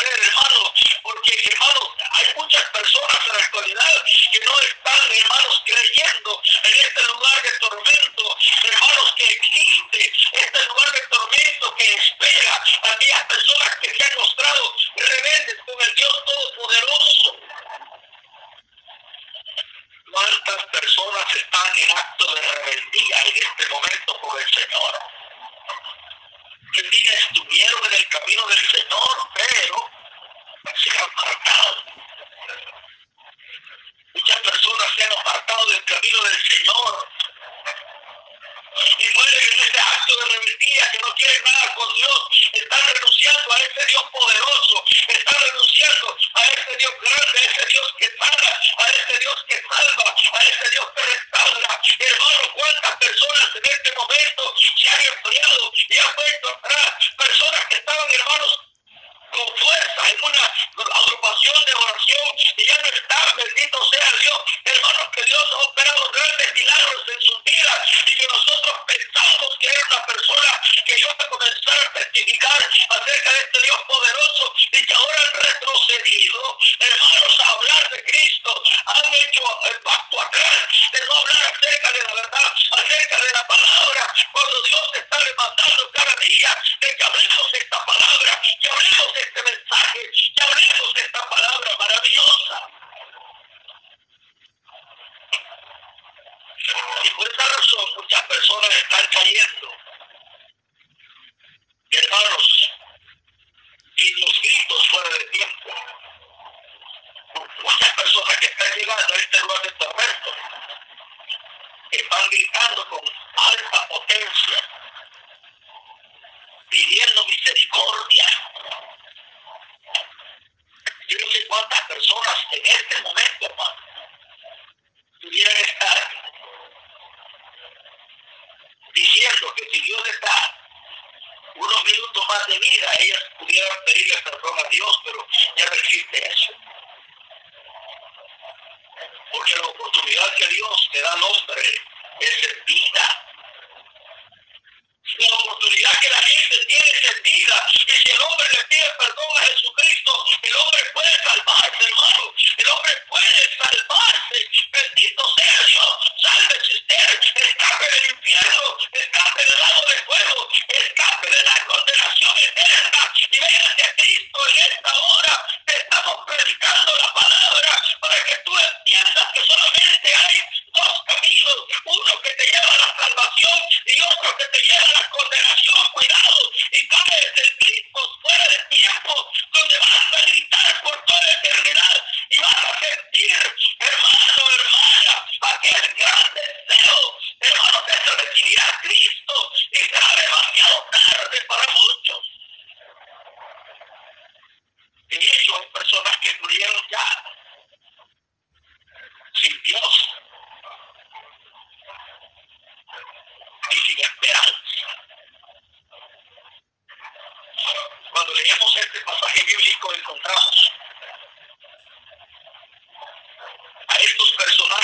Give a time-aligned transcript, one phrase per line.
[0.00, 0.72] actualidad, hermano,
[1.02, 1.80] porque hermano,
[2.12, 3.79] hay muchas personas en la actualidad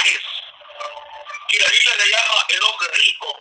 [0.06, 0.23] Reyes,
[1.49, 3.41] que la Biblia le llama el hombre rico.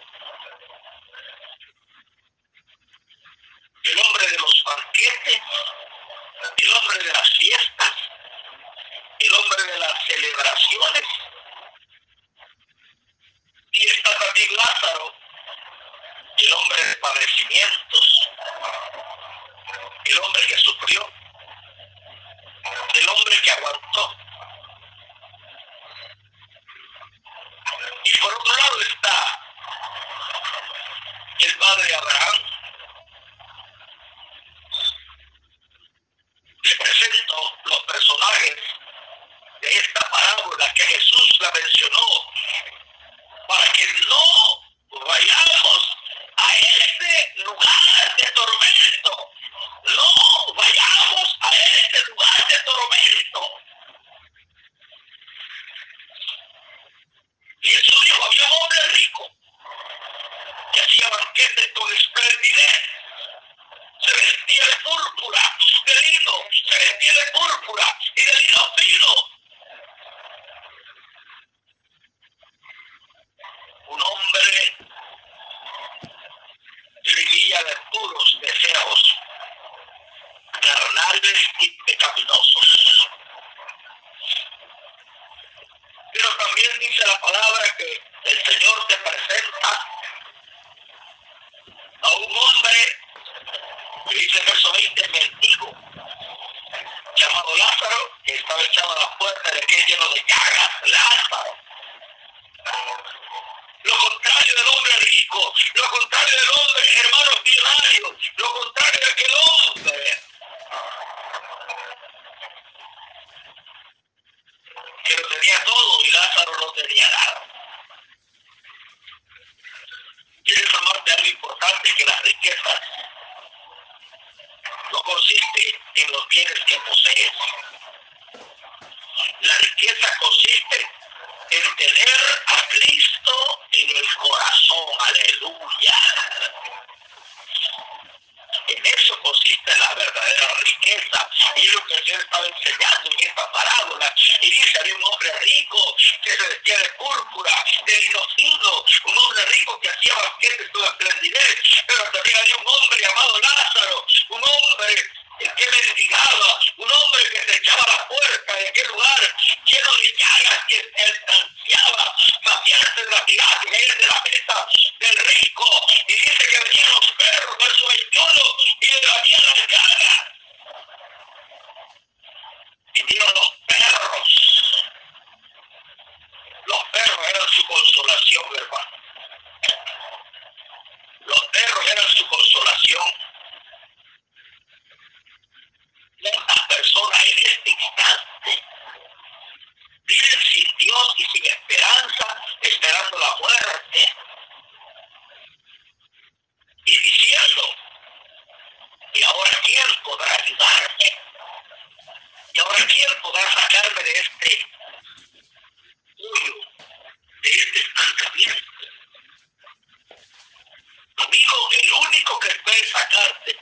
[212.78, 213.58] ir sacarte.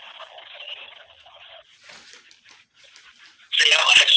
[3.58, 4.13] Se la va a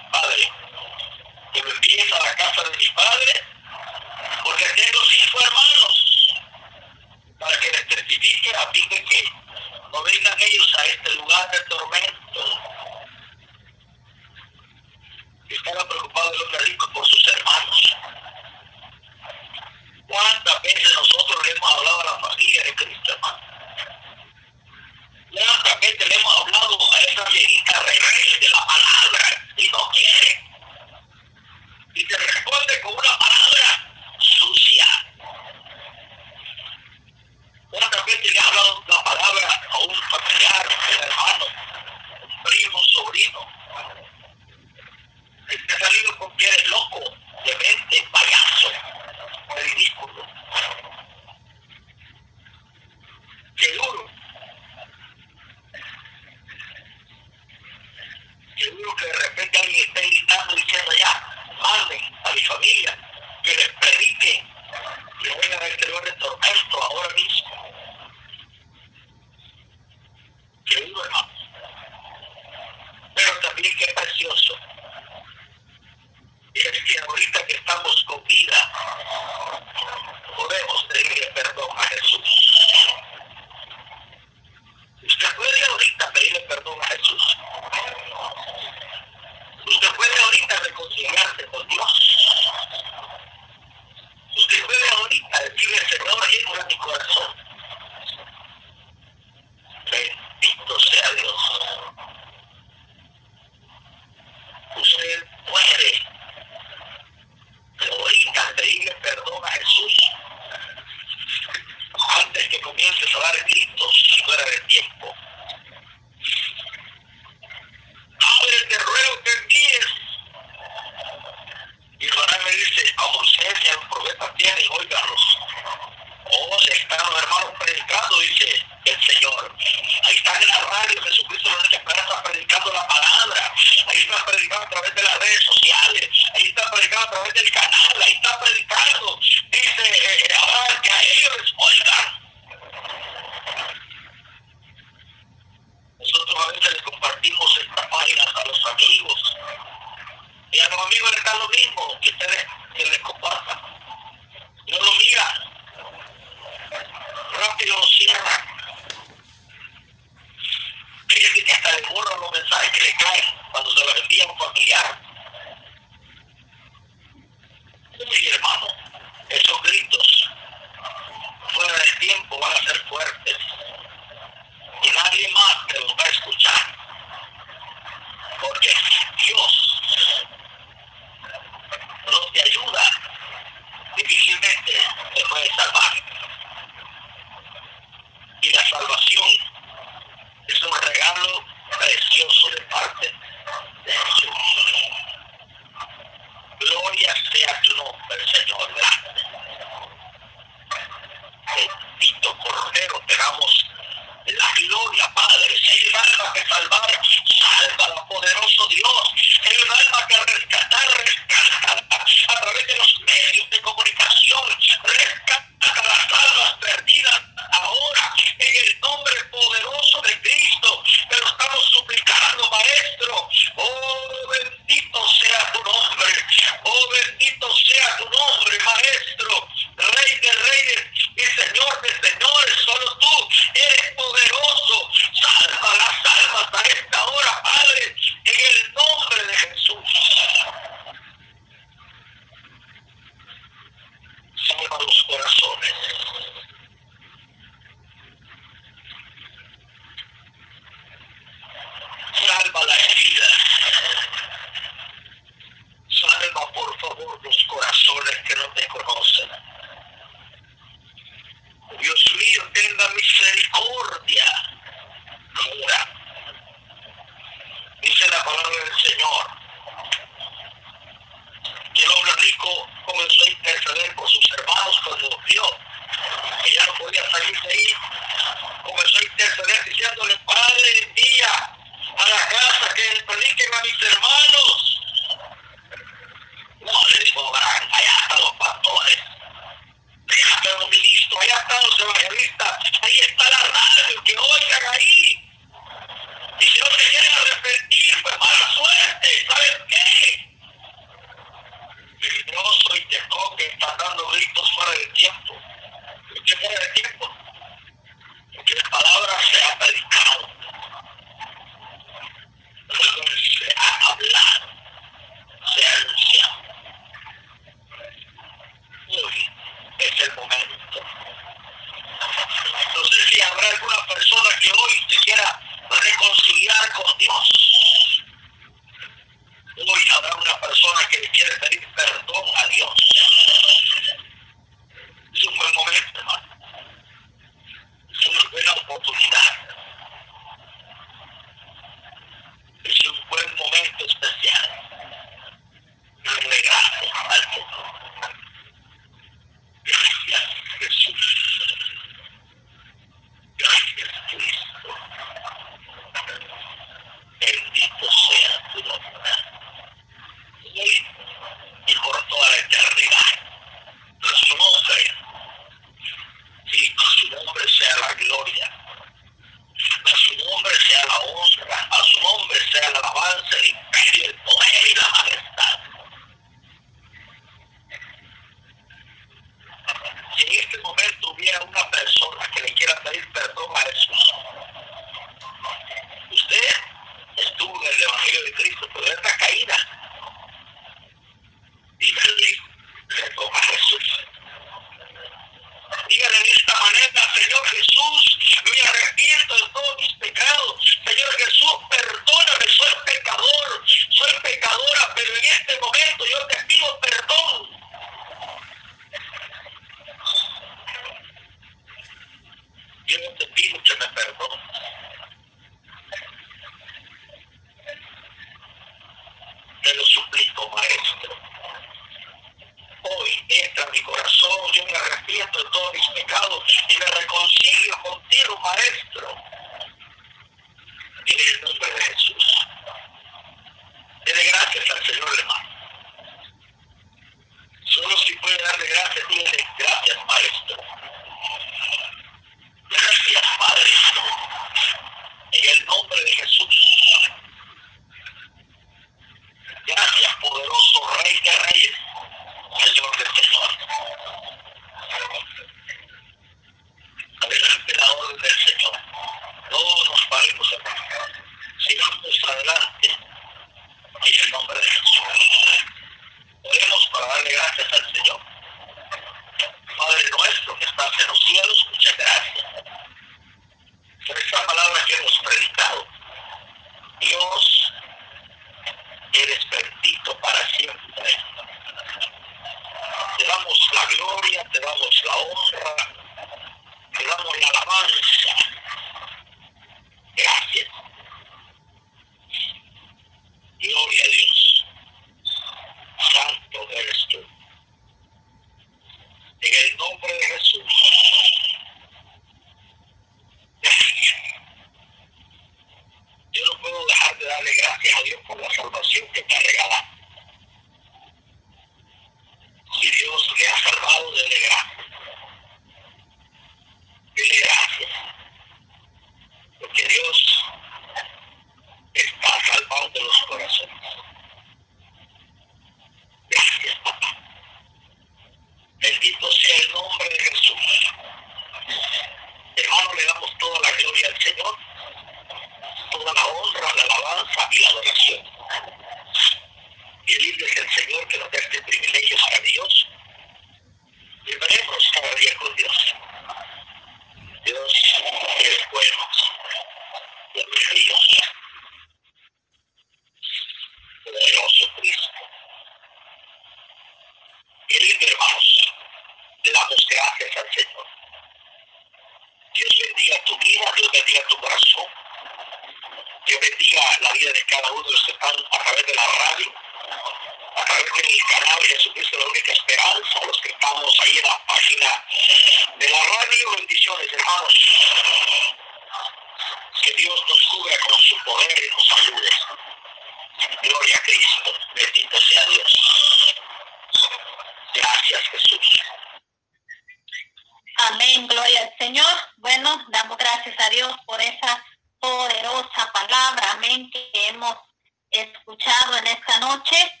[599.41, 600.00] noche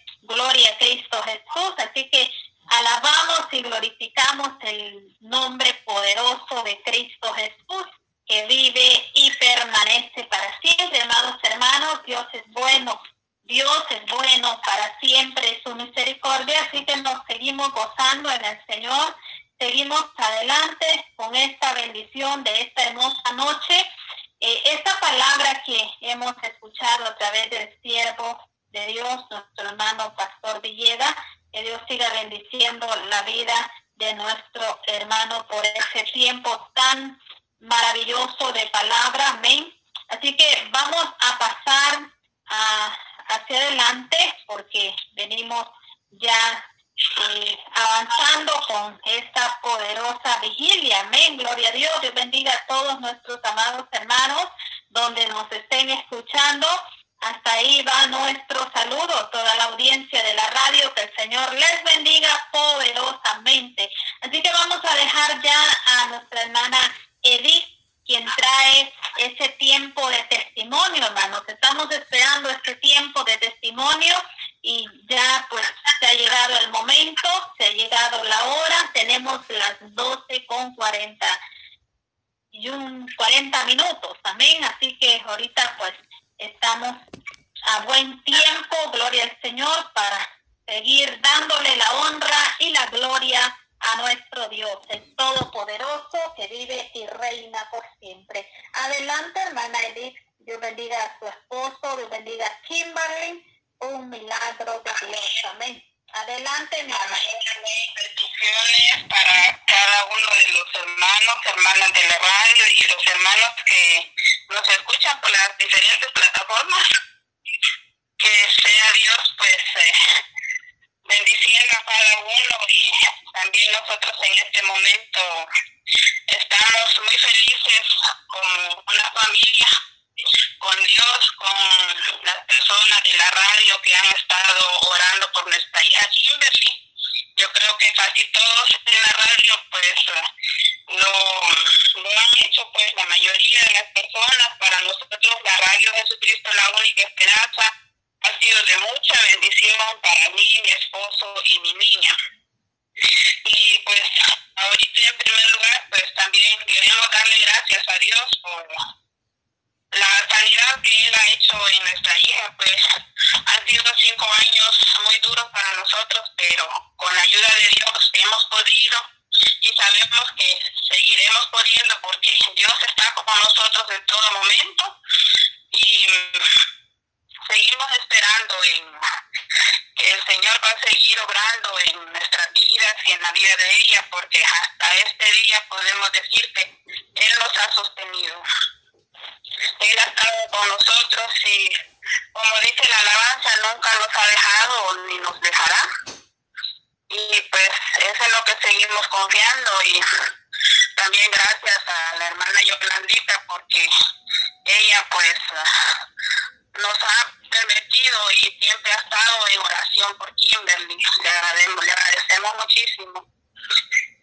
[208.41, 210.97] y siempre ha estado en oración por Kimberly.
[211.23, 213.27] Le agradecemos, le agradecemos muchísimo.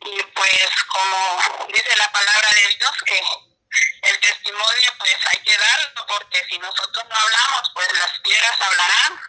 [0.00, 3.22] Y pues como dice la palabra de Dios, que
[4.02, 9.20] el testimonio pues hay que darlo, porque si nosotros no hablamos, pues las piedras hablarán.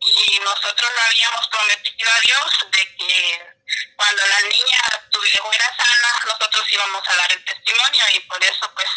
[0.00, 3.51] Y nosotros lo habíamos prometido a Dios de que
[3.96, 4.92] cuando las niñas
[5.42, 8.88] fueran sana nosotros íbamos a dar el testimonio y por eso pues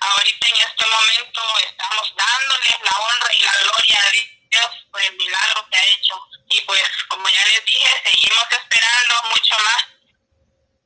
[0.00, 5.16] ahorita en este momento estamos dándoles la honra y la gloria a Dios por el
[5.16, 6.14] milagro que ha hecho.
[6.50, 9.84] Y pues como ya les dije, seguimos esperando mucho más,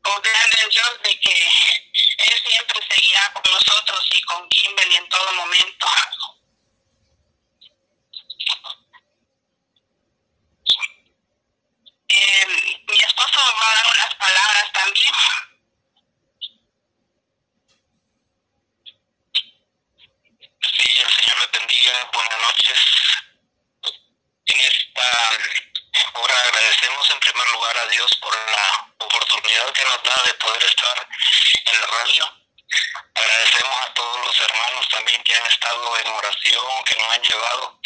[0.03, 1.49] confiando en Dios de que
[2.19, 5.89] Él siempre seguirá con nosotros y con Kimberly en todo momento.
[12.15, 15.15] Eh, mi esposo va a dar unas palabras también.
[20.61, 22.11] Sí, el Señor le bendiga.
[22.13, 22.79] Buenas noches.
[24.45, 25.09] En esta
[26.21, 30.63] hora agradecemos en primer lugar a Dios por la oportunidad que nos da de poder
[30.65, 31.09] estar
[31.65, 32.37] en la radio.
[33.15, 37.81] Agradecemos a todos los hermanos también que han estado en oración, que nos han llevado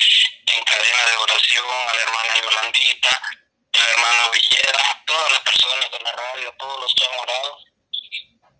[0.47, 3.46] en cadena de oración, a la hermana Yolandita,
[3.77, 7.59] la hermana Villeda, todas las personas de la radio, todos los que han orado.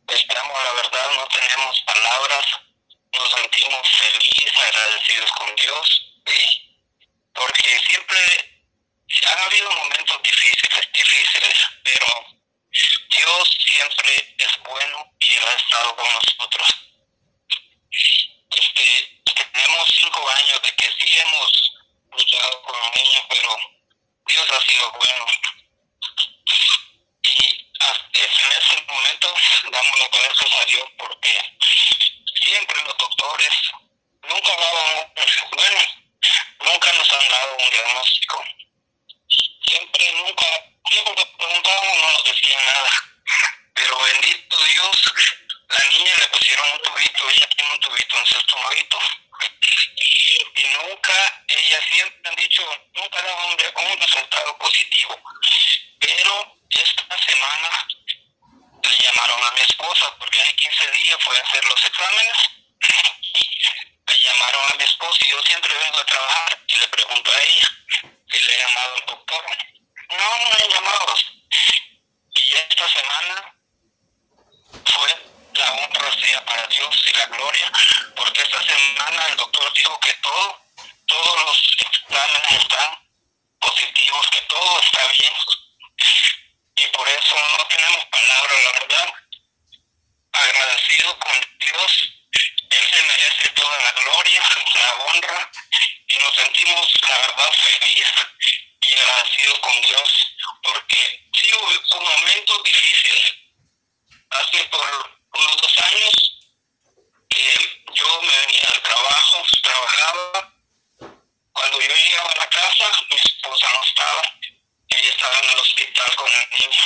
[0.09, 2.47] Estamos, la verdad, no tenemos palabras,
[3.13, 6.13] nos sentimos felices, agradecidos con Dios,
[7.35, 8.19] porque siempre
[9.33, 12.07] han habido momentos difíciles, difíciles, pero
[12.71, 16.69] Dios siempre es bueno y ha estado con nosotros.
[18.51, 21.73] Este, tenemos cinco años de que sí hemos
[22.13, 23.76] luchado con los niños, pero
[24.27, 25.27] Dios ha sido bueno.
[27.23, 27.45] Y
[28.15, 29.35] en ese momento
[29.71, 31.59] damos las gracias a Dios porque
[32.45, 33.55] siempre los doctores
[34.23, 35.13] nunca daban,
[35.53, 35.81] bueno,
[36.61, 38.45] nunca nos han dado un diagnóstico
[39.67, 40.47] siempre, nunca,
[40.91, 42.91] siempre que preguntábamos no nos decían nada.
[43.75, 45.05] Pero bendito Dios,
[45.69, 48.67] la niña le pusieron un tubito, ella tiene un tubito en su estómago.
[50.55, 52.63] Y nunca, ella siempre han dicho,
[52.95, 55.21] nunca daba un, un resultado positivo.
[56.01, 57.89] Pero esta semana
[58.83, 62.39] le llamaron a mi esposa porque hace 15 días fue a hacer los exámenes.
[64.07, 67.43] Le llamaron a mi esposa y yo siempre vengo a trabajar y le pregunto a
[67.43, 67.69] ella
[68.31, 69.45] si le he llamado al doctor.
[70.11, 71.15] No, no han llamado.
[72.35, 73.55] Y esta semana
[74.85, 77.73] fue la honra sea para Dios y la gloria,
[78.15, 80.61] porque esta semana el doctor dijo que todo,
[81.07, 82.99] todos los exámenes están
[83.61, 85.33] positivos, que todo está bien.
[86.77, 89.15] Y por eso no tenemos palabras, la verdad.
[90.33, 91.93] Agradecido con Dios,
[92.71, 94.43] Él se merece toda la gloria,
[94.75, 95.51] la honra
[96.09, 98.07] y nos sentimos, la verdad, feliz
[98.83, 103.43] y agradecido con Dios, porque sí hubo un momento difícil.
[104.29, 106.13] Hace por unos dos años
[107.29, 110.53] que yo me venía al trabajo, trabajaba.
[111.53, 114.23] Cuando yo llegaba a la casa, mi esposa no estaba.
[114.89, 116.81] Ella estaba en el hospital con el niño.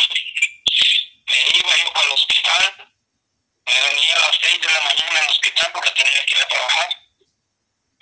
[1.27, 2.93] Me iba yo para el hospital.
[3.67, 6.49] Me venía a las seis de la mañana al hospital porque tenía que ir a
[6.49, 7.01] trabajar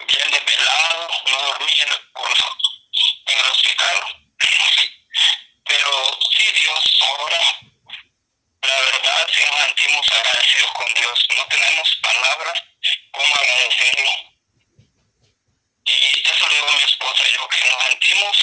[0.06, 3.96] bien desvelado, no dormía en, el hospital.
[5.64, 7.60] Pero sí, Dios ahora,
[9.26, 12.62] verdad, nos sentimos agradecidos con Dios, no tenemos palabras
[13.10, 14.10] como agradecerlo.
[15.84, 18.36] Y eso digo a mi esposa y yo, que nos sentimos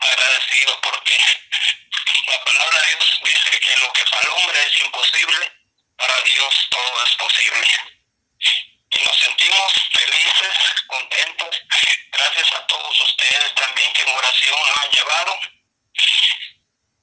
[0.00, 1.18] agradecidos porque
[2.26, 5.52] la palabra de Dios dice que lo que para el hombre es imposible,
[5.96, 7.68] para Dios todo es posible
[8.90, 11.62] y nos sentimos felices, contentos,
[12.10, 15.40] gracias a todos ustedes también que en oración nos han llevado.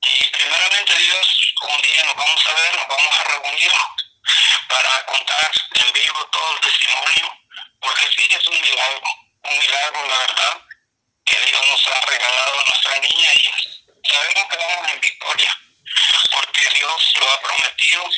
[0.05, 3.71] Y primeramente Dios, un día nos vamos a ver, nos vamos a reunir
[4.69, 7.39] para contar en vivo todo el testimonio,
[7.79, 9.01] porque sí es un milagro,
[9.43, 10.61] un milagro la verdad,
[11.25, 15.59] que Dios nos ha regalado a nuestra niña y sabemos que vamos en victoria,
[16.31, 18.09] porque Dios lo ha prometido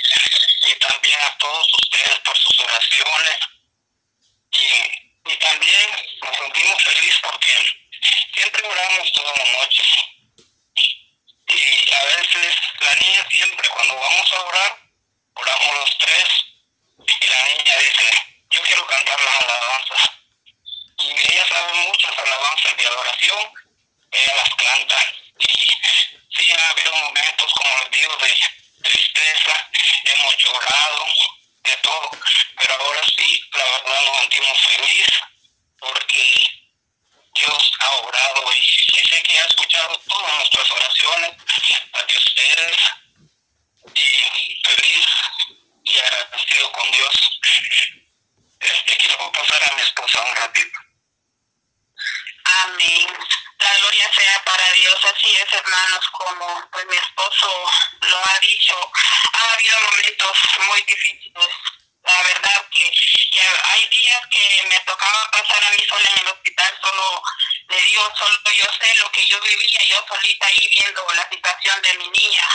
[0.66, 3.40] y también a todos ustedes por sus oraciones
[4.52, 5.90] y, y también
[6.22, 7.54] nos sentimos felices porque
[8.34, 10.17] siempre oramos todas las noches.
[11.50, 14.80] Y a veces la niña siempre, cuando vamos a orar,
[15.34, 16.28] oramos los tres
[16.98, 18.12] y la niña dice,
[18.50, 20.02] yo quiero cantar las alabanzas.
[21.00, 23.52] Y ella sabe muchas alabanzas de adoración,
[24.12, 24.98] ella las canta.
[25.40, 25.48] Y
[26.36, 28.36] sí ha habido momentos, como les digo, de
[28.84, 29.70] tristeza,
[30.04, 31.06] hemos llorado,
[31.64, 32.10] de todo,
[32.62, 35.20] pero ahora sí, la verdad nos sentimos felices
[35.80, 36.57] porque
[37.38, 41.32] Dios ha orado y, sé que ha escuchado todas nuestras oraciones,
[41.94, 42.78] las de ustedes,
[43.94, 45.06] y feliz
[45.84, 47.40] y agradecido con Dios.
[48.60, 50.80] Este, quiero pasar a mi esposa un ratito.
[52.64, 53.08] Amén.
[53.60, 57.72] La gloria sea para Dios, así es hermanos, como pues mi esposo
[58.02, 58.92] lo ha dicho,
[59.34, 61.50] ha habido momentos muy difíciles.
[62.08, 62.92] La verdad que
[63.64, 67.22] hay días que me tocaba pasar a mí sola en el hospital, solo
[67.70, 71.82] le digo, solo yo sé lo que yo vivía, yo solita ahí viendo la situación
[71.82, 72.48] de mi niña.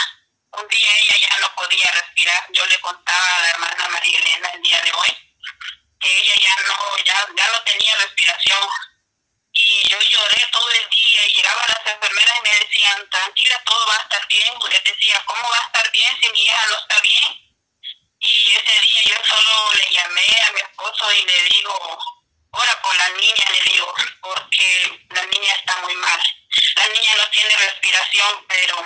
[0.51, 4.49] Un día ella ya no podía respirar, yo le contaba a la hermana María Elena
[4.53, 5.17] el día de hoy
[5.99, 8.69] que ella ya no, ya, ya no tenía respiración,
[9.53, 13.87] y yo lloré todo el día y llegaban las enfermeras y me decían, tranquila, todo
[13.87, 14.53] va a estar bien.
[14.69, 17.42] Les decía, ¿cómo va a estar bien si mi hija no está bien?
[18.25, 21.99] Y ese día yo solo le llamé a mi esposo y le digo,
[22.51, 26.21] ora por la niña, le digo, porque la niña está muy mal.
[26.75, 28.81] La niña no tiene respiración, pero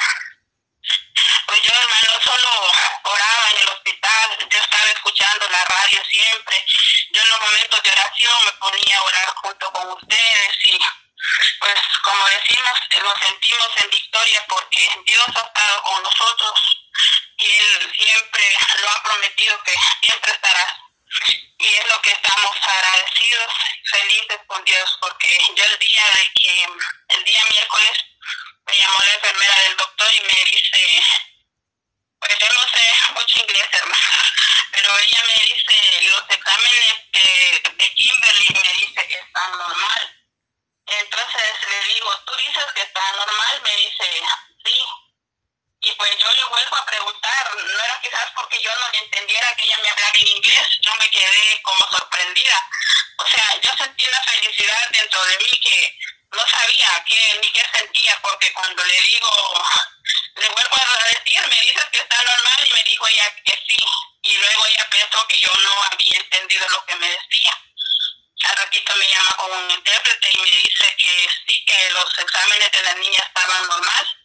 [1.46, 2.72] pues yo, hermano, solo
[3.04, 6.66] oraba en el hospital, yo estaba escuchando la radio siempre.
[7.12, 10.80] Yo en los momentos de oración me ponía a orar junto con ustedes y
[11.60, 16.54] pues como decimos, nos sentimos en victoria porque Dios ha estado con nosotros
[17.38, 20.84] y Él siempre lo ha prometido que siempre estará
[21.60, 23.54] Y es lo que estamos agradecidos,
[23.92, 26.68] felices con Dios, porque yo el día de que,
[27.10, 27.98] el día miércoles,
[28.66, 31.02] me llamó la enfermera del doctor y me dice,
[32.20, 34.24] pues yo no sé mucho inglés, hermano,
[34.72, 40.18] pero ella me dice, los exámenes de, de Kimberly me dice que están normal.
[40.88, 44.22] Entonces le digo, tú dices que está normal, me dice,
[44.66, 45.07] sí.
[45.88, 49.64] Y pues yo le vuelvo a preguntar, no era quizás porque yo no entendiera que
[49.64, 52.70] ella me hablaba en inglés, yo me quedé como sorprendida.
[53.20, 55.98] O sea, yo sentí una felicidad dentro de mí que
[56.34, 59.64] no sabía qué ni qué sentía, porque cuando le digo,
[60.36, 63.78] le vuelvo a decir, me dices que está normal y me dijo ella que sí.
[64.24, 67.58] Y luego ella pensó que yo no había entendido lo que me decía.
[68.44, 72.72] Al ratito me llama con un intérprete y me dice que sí, que los exámenes
[72.74, 74.16] de la niña estaban normal.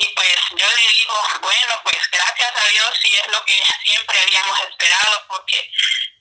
[0.00, 4.18] Y pues yo le digo, bueno, pues gracias a Dios si es lo que siempre
[4.18, 5.70] habíamos esperado, porque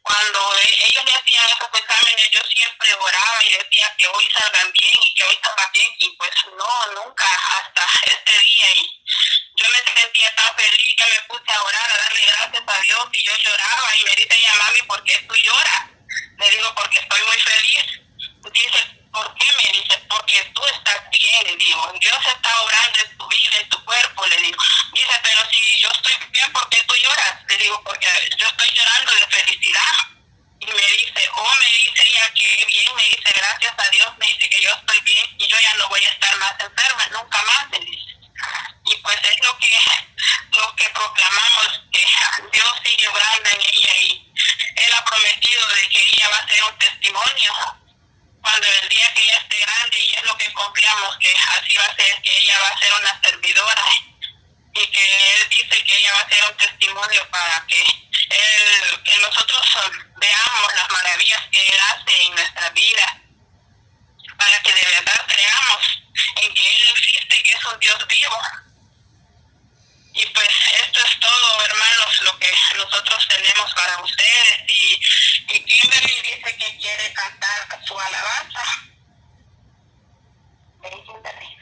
[0.03, 4.71] cuando e-, ellos le hacían esos exámenes yo siempre oraba y decía que hoy salgan
[4.73, 9.03] bien y que hoy salgan bien y pues no, nunca hasta este día y
[9.55, 13.09] yo me sentía tan feliz que me puse a orar, a darle gracias a Dios
[13.13, 15.85] y yo lloraba y me dice ella, mami, ¿por qué tú lloras?
[16.37, 17.85] Le digo, porque estoy muy feliz.
[18.51, 19.45] Dice, ¿por qué?
[19.57, 23.69] Me dice, porque tú estás bien, le digo, Dios está orando en tu vida, en
[23.69, 24.63] tu cuerpo, le digo.
[24.93, 27.35] Dice, pero si yo estoy bien, ¿por qué tú lloras?
[27.47, 28.07] Le digo, porque
[28.37, 29.93] yo estoy llorando de felicidad.
[30.61, 34.27] Y me dice, oh, me dice ella que bien, me dice, gracias a Dios, me
[34.27, 37.41] dice que yo estoy bien y yo ya no voy a estar más enferma, nunca
[37.43, 38.15] más, me dice.
[38.85, 39.75] Y pues es lo que,
[40.51, 42.03] lo que proclamamos, que
[42.53, 44.33] Dios sigue orando en ella y
[44.75, 47.78] Él ha prometido de que ella va a ser un testimonio
[48.41, 51.85] cuando el día que ella esté grande y es lo que confiamos que así va
[51.85, 53.85] a ser, que ella va a ser una servidora
[54.73, 59.19] y que Él dice que ella va a ser un testimonio para que él, que
[59.19, 59.61] nosotros
[60.17, 63.21] veamos las maravillas que Él hace en nuestra vida,
[64.37, 66.01] para que de verdad creamos
[66.35, 68.37] en que Él existe, que es un Dios vivo.
[70.13, 70.49] Y pues
[70.83, 74.59] esto es todo, hermanos, lo que nosotros tenemos para ustedes.
[74.67, 74.99] Y,
[75.53, 78.63] y Kimberly dice que quiere cantar su alabanza.
[80.81, 81.58] Ven, Kimberly.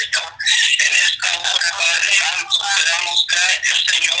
[0.00, 0.32] Señor.
[0.78, 4.20] En esta hora, Padre Santo, te damos gracias, Señor.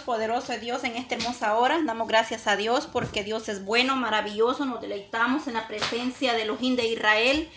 [0.00, 1.80] poderoso Dios en esta hermosa hora.
[1.84, 4.64] Damos gracias a Dios porque Dios es bueno, maravilloso.
[4.66, 7.48] Nos deleitamos en la presencia de los de Israel.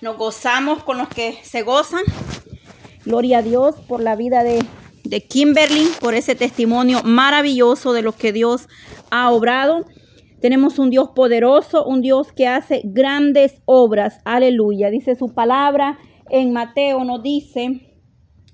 [0.00, 2.04] Nos gozamos con los que se gozan.
[3.04, 4.64] Gloria a Dios por la vida de,
[5.02, 8.68] de Kimberly, por ese testimonio maravilloso de lo que Dios
[9.10, 9.84] ha obrado.
[10.40, 14.20] Tenemos un Dios poderoso, un Dios que hace grandes obras.
[14.24, 14.90] Aleluya.
[14.90, 15.98] Dice su palabra
[16.30, 17.98] en Mateo, nos dice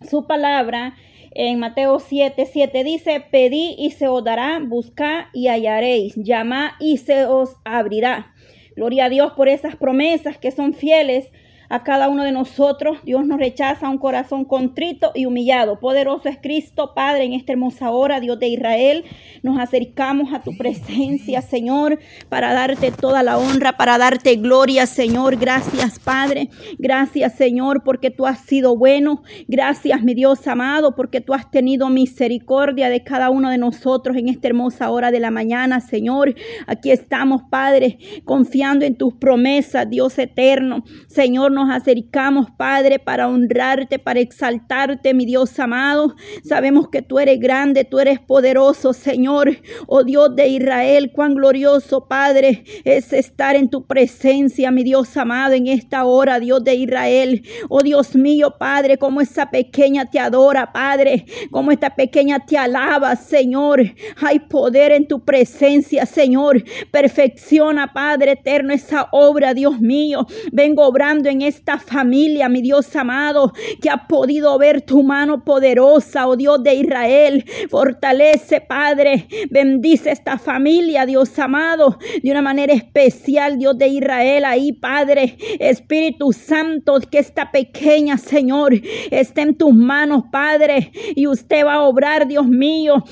[0.09, 0.97] su palabra
[1.33, 6.99] en Mateo 7, 7 dice, pedí y se os dará, buscad y hallaréis, llamad y
[6.99, 8.35] se os abrirá.
[8.77, 11.31] Gloria a Dios por esas promesas que son fieles
[11.71, 12.99] a cada uno de nosotros.
[13.05, 15.79] Dios nos rechaza un corazón contrito y humillado.
[15.79, 19.05] Poderoso es Cristo, Padre, en esta hermosa hora, Dios de Israel.
[19.43, 25.37] Nos acercamos a tu presencia, Señor, para darte toda la honra, para darte gloria, Señor.
[25.37, 26.51] Gracias, Padre.
[26.79, 29.23] Gracias, Señor, porque tú has sido bueno.
[29.47, 34.29] Gracias, mi Dios amado, porque tú has tenido misericordia de cada uno de nosotros en
[34.29, 36.35] esta hermosa hora de la mañana, Señor.
[36.67, 40.83] Aquí estamos, Padre, confiando en tus promesas, Dios eterno.
[41.07, 46.15] Señor, nos acercamos, Padre, para honrarte, para exaltarte, mi Dios amado.
[46.43, 49.59] Sabemos que tú eres grande, tú eres poderoso, Señor.
[49.87, 55.53] Oh Dios de Israel, cuán glorioso, Padre, es estar en tu presencia, mi Dios amado,
[55.53, 57.43] en esta hora, Dios de Israel.
[57.69, 63.17] Oh Dios mío, Padre, como esa pequeña te adora, Padre, como esta pequeña te alaba,
[63.17, 63.83] Señor.
[64.23, 66.65] Hay poder en tu presencia, Señor.
[66.91, 70.27] Perfecciona, Padre eterno, esa obra, Dios mío.
[70.53, 76.27] Vengo obrando en esta familia, mi Dios amado, que ha podido ver tu mano poderosa,
[76.27, 77.45] oh Dios de Israel.
[77.69, 79.29] Fortalece, Padre.
[79.51, 84.45] Bendice esta familia, Dios amado, de una manera especial, Dios de Israel.
[84.45, 88.75] Ahí, Padre, Espíritu Santo, que esta pequeña, Señor,
[89.11, 90.93] esté en tus manos, Padre.
[91.15, 93.05] Y usted va a obrar, Dios mío,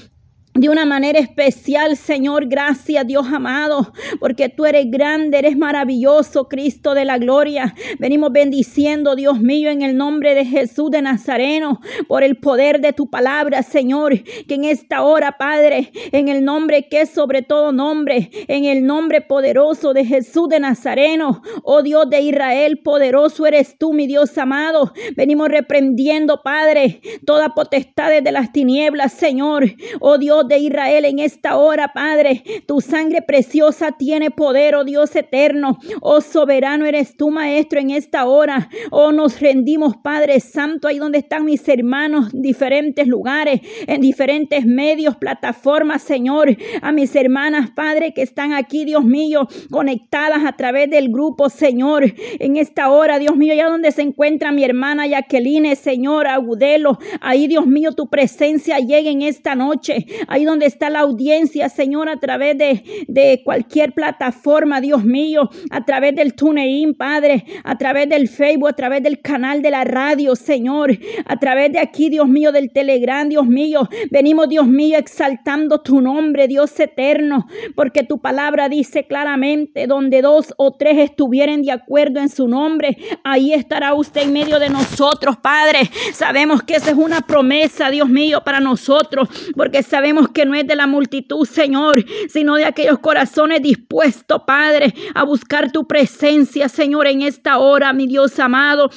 [0.59, 2.47] de una manera especial, Señor.
[2.49, 7.77] Gracias, Dios amado, porque tú eres grande, eres maravilloso, Cristo de la gloria.
[8.01, 12.93] Venimos bendiciendo, Dios mío, en el nombre de Jesús de Nazareno, por el poder de
[12.93, 14.21] tu palabra, Señor.
[14.49, 18.85] Que en esta hora, Padre, en el nombre que es sobre todo nombre, en el
[18.85, 24.37] nombre poderoso de Jesús de Nazareno, oh Dios de Israel, poderoso eres tú, mi Dios
[24.37, 24.93] amado.
[25.15, 29.67] Venimos reprendiendo, Padre, toda potestad de las tinieblas, Señor.
[30.01, 32.43] Oh Dios de Israel, en esta hora, Padre.
[32.67, 35.79] Tu sangre preciosa tiene poder, oh Dios eterno.
[36.01, 38.69] Oh soberano eres tú, Maestro, en esta hora.
[38.91, 44.65] Oh, nos rendimos, Padre Santo, ahí donde están mis hermanos, en diferentes lugares, en diferentes
[44.67, 46.57] medios, plataformas, Señor.
[46.83, 52.05] A mis hermanas, Padre, que están aquí, Dios mío, conectadas a través del grupo, Señor.
[52.39, 56.99] En esta hora, Dios mío, ya donde se encuentra mi hermana Jacqueline, Señor, Agudelo.
[57.21, 62.09] Ahí, Dios mío, tu presencia llegue en esta noche ahí donde está la audiencia, Señor,
[62.09, 68.09] a través de, de cualquier plataforma, Dios mío, a través del TuneIn, Padre, a través
[68.09, 72.29] del Facebook, a través del canal de la radio, Señor, a través de aquí, Dios
[72.29, 78.21] mío, del Telegram, Dios mío, venimos, Dios mío, exaltando tu nombre, Dios eterno, porque tu
[78.21, 83.95] palabra dice claramente, donde dos o tres estuvieren de acuerdo en su nombre, ahí estará
[83.95, 85.81] usted en medio de nosotros, Padre.
[86.13, 90.67] Sabemos que esa es una promesa, Dios mío, para nosotros, porque sabemos que no es
[90.67, 97.07] de la multitud, Señor, sino de aquellos corazones dispuestos, Padre, a buscar tu presencia, Señor,
[97.07, 98.91] en esta hora, mi Dios amado.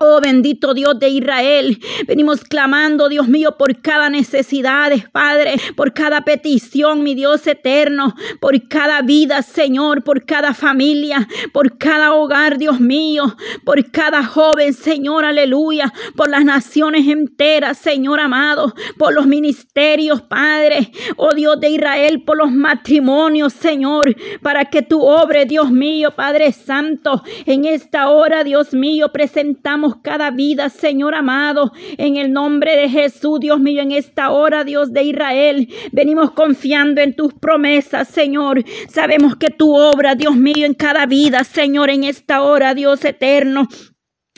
[0.00, 6.20] Oh bendito Dios de Israel, venimos clamando, Dios mío, por cada necesidad, Padre, por cada
[6.20, 12.78] petición, mi Dios eterno, por cada vida, Señor, por cada familia, por cada hogar, Dios
[12.78, 13.34] mío,
[13.64, 20.92] por cada joven, Señor, aleluya, por las naciones enteras, Señor amado, por los ministerios, Padre,
[21.16, 26.52] oh Dios de Israel, por los matrimonios, Señor, para que tu obre, Dios mío, Padre
[26.52, 32.88] Santo, en esta hora, Dios mío, presentamos cada vida, Señor amado, en el nombre de
[32.88, 35.68] Jesús, Dios mío, en esta hora, Dios de Israel.
[35.92, 38.64] Venimos confiando en tus promesas, Señor.
[38.88, 43.68] Sabemos que tu obra, Dios mío, en cada vida, Señor, en esta hora, Dios eterno.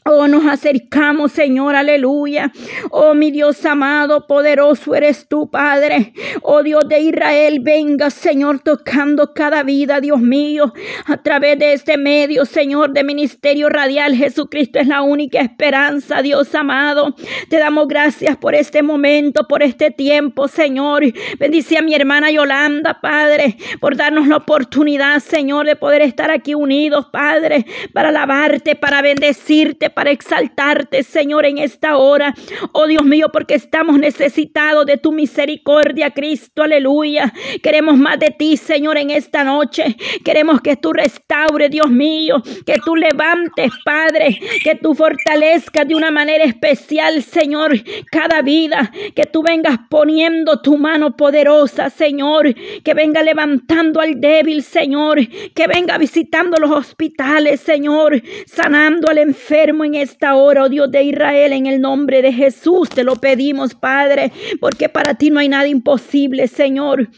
[0.06, 2.50] Oh, nos acercamos, Señor, aleluya.
[2.90, 6.14] Oh, mi Dios amado, poderoso eres tú, Padre.
[6.40, 10.72] Oh, Dios de Israel, venga, Señor, tocando cada vida, Dios mío,
[11.04, 14.14] a través de este medio, Señor, de ministerio radial.
[14.14, 17.14] Jesucristo es la única esperanza, Dios amado.
[17.50, 21.02] Te damos gracias por este momento, por este tiempo, Señor.
[21.38, 26.54] Bendice a mi hermana Yolanda, Padre, por darnos la oportunidad, Señor, de poder estar aquí
[26.54, 32.34] unidos, Padre, para alabarte, para bendecirte para exaltarte, Señor, en esta hora.
[32.72, 37.32] Oh Dios mío, porque estamos necesitados de tu misericordia, Cristo, aleluya.
[37.62, 39.96] Queremos más de ti, Señor, en esta noche.
[40.24, 46.10] Queremos que tú restaure, Dios mío, que tú levantes, Padre, que tú fortalezcas de una
[46.10, 47.72] manera especial, Señor,
[48.10, 54.62] cada vida, que tú vengas poniendo tu mano poderosa, Señor, que venga levantando al débil,
[54.62, 55.18] Señor,
[55.54, 61.02] que venga visitando los hospitales, Señor, sanando al enfermo en esta hora, oh Dios de
[61.02, 62.88] Israel, en el nombre de Jesús.
[62.88, 67.08] Te lo pedimos, Padre, porque para ti no hay nada imposible, Señor.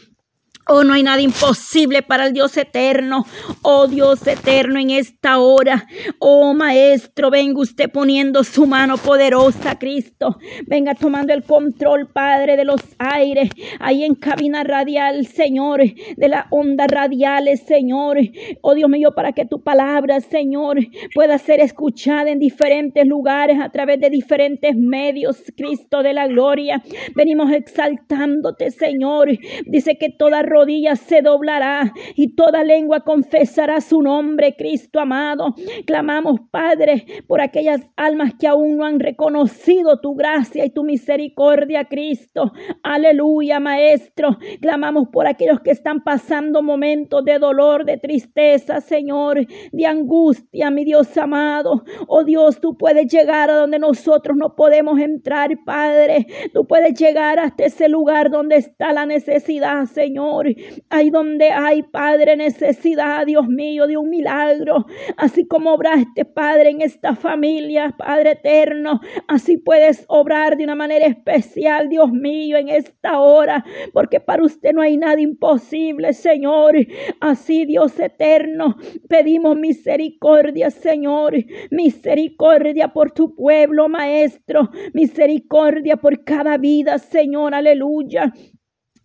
[0.65, 3.25] Oh, no hay nada imposible para el Dios eterno.
[3.63, 5.87] Oh, Dios eterno, en esta hora.
[6.19, 10.37] Oh, Maestro, venga usted poniendo su mano poderosa, Cristo.
[10.65, 13.49] Venga tomando el control, Padre, de los aires.
[13.79, 15.81] Ahí en cabina radial, Señor.
[16.15, 18.19] De las ondas radiales, Señor.
[18.61, 20.77] Oh, Dios mío, para que tu palabra, Señor,
[21.13, 26.81] pueda ser escuchada en diferentes lugares a través de diferentes medios, Cristo de la gloria.
[27.15, 29.29] Venimos exaltándote, Señor.
[29.65, 35.55] Dice que toda rodilla se doblará y toda lengua confesará su nombre, Cristo amado.
[35.87, 41.85] Clamamos, Padre, por aquellas almas que aún no han reconocido tu gracia y tu misericordia,
[41.85, 42.53] Cristo.
[42.83, 44.37] Aleluya, Maestro.
[44.61, 50.85] Clamamos por aquellos que están pasando momentos de dolor, de tristeza, Señor, de angustia, mi
[50.85, 51.83] Dios amado.
[52.07, 56.27] Oh Dios, tú puedes llegar a donde nosotros no podemos entrar, Padre.
[56.53, 60.42] Tú puedes llegar hasta ese lugar donde está la necesidad, Señor.
[60.43, 60.83] Señor.
[60.89, 64.85] Ahí donde hay, Padre, necesidad, Dios mío, de un milagro.
[65.17, 68.99] Así como obraste, Padre, en esta familia, Padre eterno.
[69.27, 73.65] Así puedes obrar de una manera especial, Dios mío, en esta hora.
[73.93, 76.75] Porque para usted no hay nada imposible, Señor.
[77.19, 78.75] Así, Dios eterno,
[79.07, 81.35] pedimos misericordia, Señor.
[81.71, 84.69] Misericordia por tu pueblo, Maestro.
[84.93, 87.53] Misericordia por cada vida, Señor.
[87.55, 88.33] Aleluya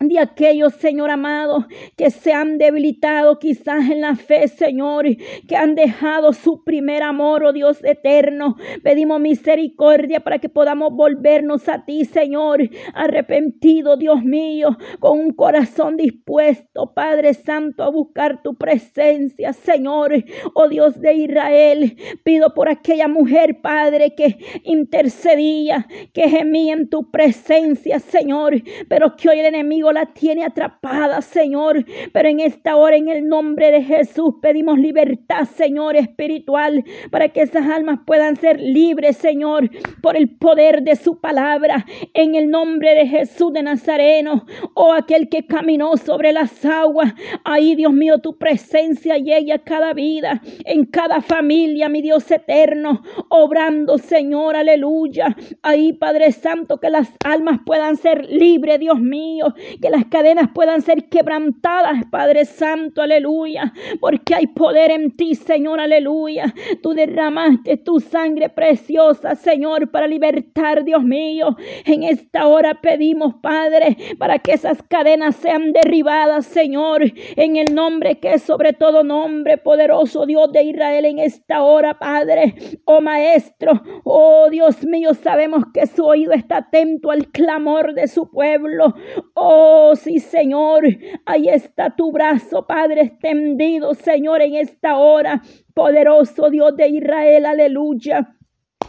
[0.01, 5.07] de aquellos, Señor amado, que se han debilitado quizás en la fe, Señor,
[5.49, 8.57] que han dejado su primer amor, oh Dios eterno.
[8.84, 12.61] Pedimos misericordia para que podamos volvernos a ti, Señor,
[12.94, 20.12] arrepentido, Dios mío, con un corazón dispuesto, Padre Santo, a buscar tu presencia, Señor,
[20.55, 21.96] oh Dios de Israel.
[22.22, 29.28] Pido por aquella mujer, Padre, que intercedía, que gemía en tu presencia, Señor, pero que
[29.28, 31.84] hoy el enemigo la tiene atrapada, Señor.
[32.12, 37.43] Pero en esta hora, en el nombre de Jesús, pedimos libertad, Señor, espiritual, para que
[37.43, 39.70] esas almas puedan ser libres, Señor,
[40.03, 41.86] por el poder de su palabra.
[42.14, 47.14] En el nombre de Jesús de Nazareno, oh aquel que caminó sobre las aguas.
[47.45, 53.03] Ahí, Dios mío, tu presencia llegue a cada vida, en cada familia, mi Dios eterno,
[53.28, 55.36] obrando, Señor, aleluya.
[55.62, 60.83] Ahí, Padre Santo, que las almas puedan ser libres, Dios mío, que las cadenas puedan
[60.83, 66.55] ser quebrantadas, Padre Santo, aleluya, porque hay poder en ti, Señor, aleluya.
[66.83, 71.57] Tú derramaste tu sangre preciosa, Señor, para libertar, Dios mío.
[71.85, 77.03] En esta hora pedimos, Padre, para que esas cadenas sean derribadas, Señor,
[77.37, 81.99] en el nombre que es sobre todo nombre, poderoso Dios de Israel, en esta hora,
[81.99, 82.55] Padre,
[82.85, 88.31] oh Maestro, oh Dios mío, sabemos que su oído está atento al clamor de su
[88.31, 88.95] pueblo,
[89.35, 90.85] oh Oh, sí, Señor.
[91.27, 95.43] Ahí está tu brazo, Padre, extendido, Señor, en esta hora.
[95.75, 98.35] Poderoso Dios de Israel, aleluya.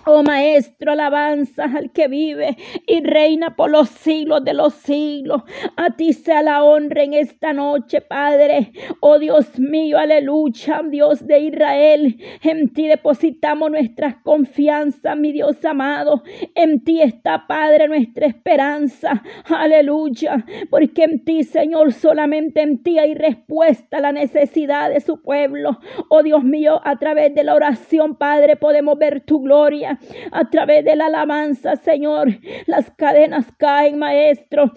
[0.06, 5.44] Oh Maestro, alabanza al que vive y reina por los siglos de los siglos.
[5.76, 8.72] A ti sea la honra en esta noche, Padre.
[9.02, 12.18] Oh Dios mío, aleluya, Dios de Israel.
[12.42, 16.24] En ti depositamos nuestra confianza, mi Dios amado.
[16.56, 19.22] En ti está, Padre, nuestra esperanza.
[19.50, 20.46] Aleluya.
[20.70, 25.80] Porque en ti, Señor, solamente en ti hay respuesta a la necesidad de su pueblo.
[26.08, 29.89] Oh Dios mío, a través de la oración, Padre, podemos ver tu gloria
[30.32, 32.30] a través de la alabanza, Señor.
[32.68, 34.72] Las cadenas caen, Maestro.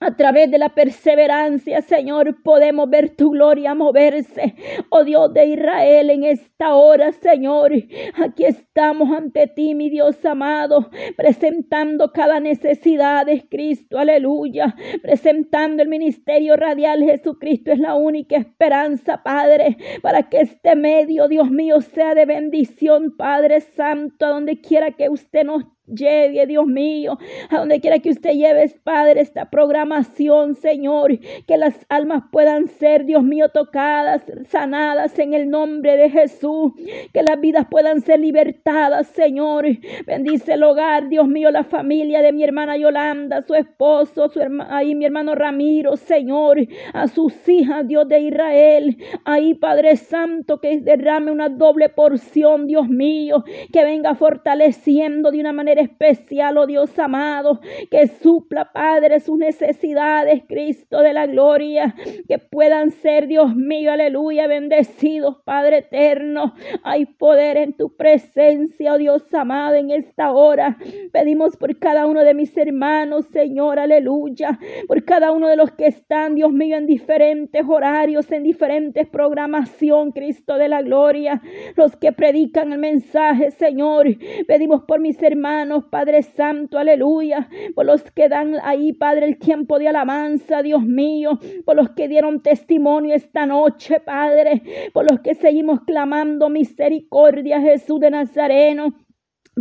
[0.00, 4.54] A través de la perseverancia, Señor, podemos ver tu gloria moverse.
[4.90, 7.72] Oh Dios de Israel, en esta hora, Señor,
[8.14, 15.88] aquí estamos ante ti, mi Dios amado, presentando cada necesidad de Cristo, aleluya, presentando el
[15.88, 17.02] ministerio radial.
[17.02, 23.16] Jesucristo es la única esperanza, Padre, para que este medio, Dios mío, sea de bendición,
[23.16, 25.64] Padre Santo, a donde quiera que usted nos
[25.94, 27.18] lleve, Dios mío,
[27.50, 33.04] a donde quiera que usted lleve, Padre, esta programación, Señor, que las almas puedan ser,
[33.04, 36.72] Dios mío, tocadas, sanadas en el nombre de Jesús,
[37.12, 39.66] que las vidas puedan ser libertadas, Señor.
[40.06, 44.94] Bendice el hogar, Dios mío, la familia de mi hermana Yolanda, su esposo, su ahí
[44.94, 46.58] mi hermano Ramiro, Señor,
[46.92, 52.88] a sus hijas, Dios de Israel, ahí Padre Santo, que derrame una doble porción, Dios
[52.88, 57.60] mío, que venga fortaleciendo de una manera especial, oh Dios amado,
[57.90, 61.94] que supla, Padre, sus necesidades, Cristo de la gloria,
[62.28, 66.54] que puedan ser, Dios mío, aleluya, bendecidos, Padre eterno.
[66.82, 70.78] Hay poder en tu presencia, oh Dios amado, en esta hora.
[71.12, 75.86] Pedimos por cada uno de mis hermanos, Señor, aleluya, por cada uno de los que
[75.86, 81.42] están, Dios mío, en diferentes horarios, en diferentes programación, Cristo de la gloria,
[81.76, 84.06] los que predican el mensaje, Señor.
[84.46, 89.78] Pedimos por mis hermanos Padre Santo, aleluya, por los que dan ahí, Padre, el tiempo
[89.78, 94.62] de alabanza, Dios mío, por los que dieron testimonio esta noche, Padre,
[94.92, 98.94] por los que seguimos clamando misericordia, Jesús de Nazareno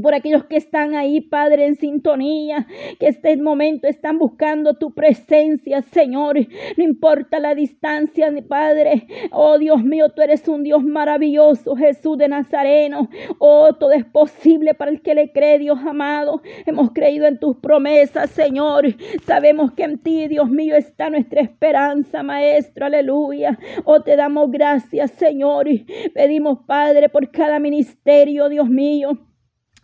[0.01, 2.67] por aquellos que están ahí, Padre, en sintonía,
[2.99, 6.37] que este momento están buscando tu presencia, Señor.
[6.77, 9.07] No importa la distancia, Padre.
[9.31, 13.09] Oh Dios mío, tú eres un Dios maravilloso, Jesús de Nazareno.
[13.39, 16.41] Oh, todo es posible para el que le cree, Dios amado.
[16.65, 18.85] Hemos creído en tus promesas, Señor.
[19.25, 22.85] Sabemos que en ti, Dios mío, está nuestra esperanza, Maestro.
[22.85, 23.57] Aleluya.
[23.85, 25.67] Oh, te damos gracias, Señor.
[26.13, 29.26] Pedimos, Padre, por cada ministerio, Dios mío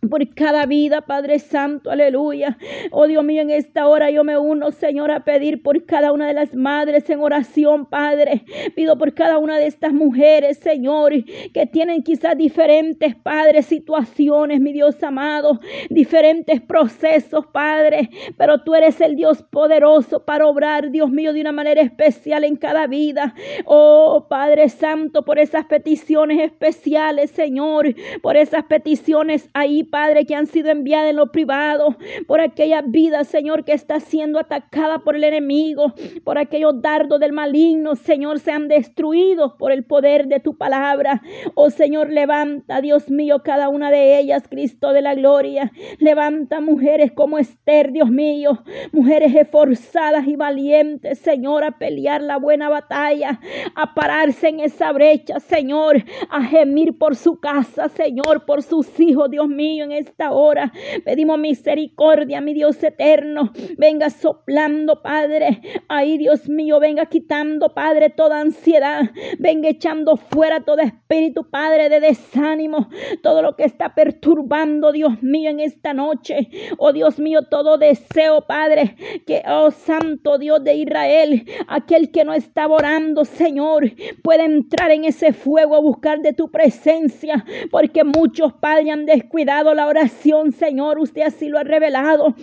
[0.10, 2.58] por cada vida, Padre Santo, aleluya.
[2.92, 6.28] Oh Dios mío, en esta hora yo me uno, Señor, a pedir por cada una
[6.28, 8.44] de las madres en oración, Padre.
[8.76, 11.14] Pido por cada una de estas mujeres, Señor,
[11.54, 18.10] que tienen quizás diferentes, Padre, situaciones, mi Dios amado, diferentes procesos, Padre.
[18.38, 22.56] Pero tú eres el Dios poderoso para obrar, Dios mío, de una manera especial en
[22.56, 23.36] cada vida.
[23.66, 30.48] Oh Padre Santo, por esas peticiones especiales, Señor, por esas peticiones ahí, Padre, que han
[30.48, 35.24] sido enviadas en lo privado, por aquella vida, Señor, que está siendo atacada por el
[35.24, 41.22] enemigo, por aquellos dardos del maligno, Señor, sean destruidos por el poder de tu palabra.
[41.54, 45.72] Oh Señor, levanta, Dios mío, cada una de ellas, Cristo de la gloria.
[46.00, 48.64] Levanta mujeres como Esther, Dios mío,
[48.94, 53.40] mujeres esforzadas y valientes, Señor, a pelear la buena batalla,
[53.76, 59.30] a pararse en esa brecha, Señor, a gemir por su casa, Señor, por sus hijos,
[59.30, 60.72] Dios mío en esta hora.
[61.06, 63.52] Pedimos misericordia, mi Dios eterno.
[63.78, 65.62] Venga soplando, Padre.
[65.88, 69.04] Ay, Dios mío, venga quitando, Padre, toda ansiedad.
[69.40, 72.90] Venga echando fuera todo espíritu, Padre, de desánimo.
[73.22, 76.50] Todo lo que está perturbando, Dios mío, en esta noche.
[76.78, 82.34] Oh, Dios mío, todo deseo, Padre, que, oh, Santo Dios de Israel, aquel que no
[82.34, 83.92] está orando, Señor,
[84.24, 87.46] puede entrar en ese fuego a buscar de tu presencia.
[87.72, 91.00] Porque muchos, Padre, han descuidado la oración, Señor.
[91.00, 92.36] Usted así lo ha revelado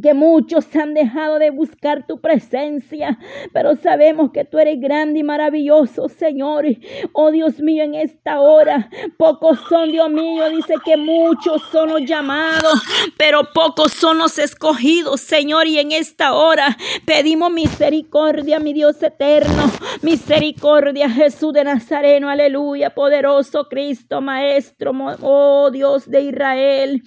[0.00, 3.18] que muchos han dejado de buscar tu presencia,
[3.52, 6.64] pero sabemos que tú eres grande y maravilloso, Señor.
[7.12, 8.88] Oh Dios mío, en esta hora,
[9.18, 12.80] pocos son, Dios mío, dice que muchos son los llamados,
[13.18, 15.66] pero pocos son los escogidos, Señor.
[15.66, 19.70] Y en esta hora pedimos misericordia, mi Dios eterno,
[20.02, 27.02] misericordia, Jesús de Nazareno, aleluya, poderoso Cristo, Maestro, oh Dios de Israel.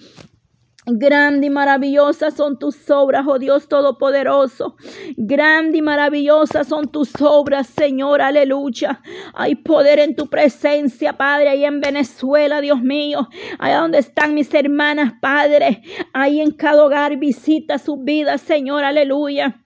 [0.88, 4.76] Grande y maravillosa son tus obras, oh Dios Todopoderoso.
[5.16, 9.00] Grande y maravillosa son tus obras, Señor, aleluya.
[9.34, 13.28] Hay poder en tu presencia, Padre, ahí en Venezuela, Dios mío.
[13.58, 15.82] Allá donde están mis hermanas, Padre.
[16.12, 19.65] Ahí en cada hogar visita su vida, Señor, aleluya.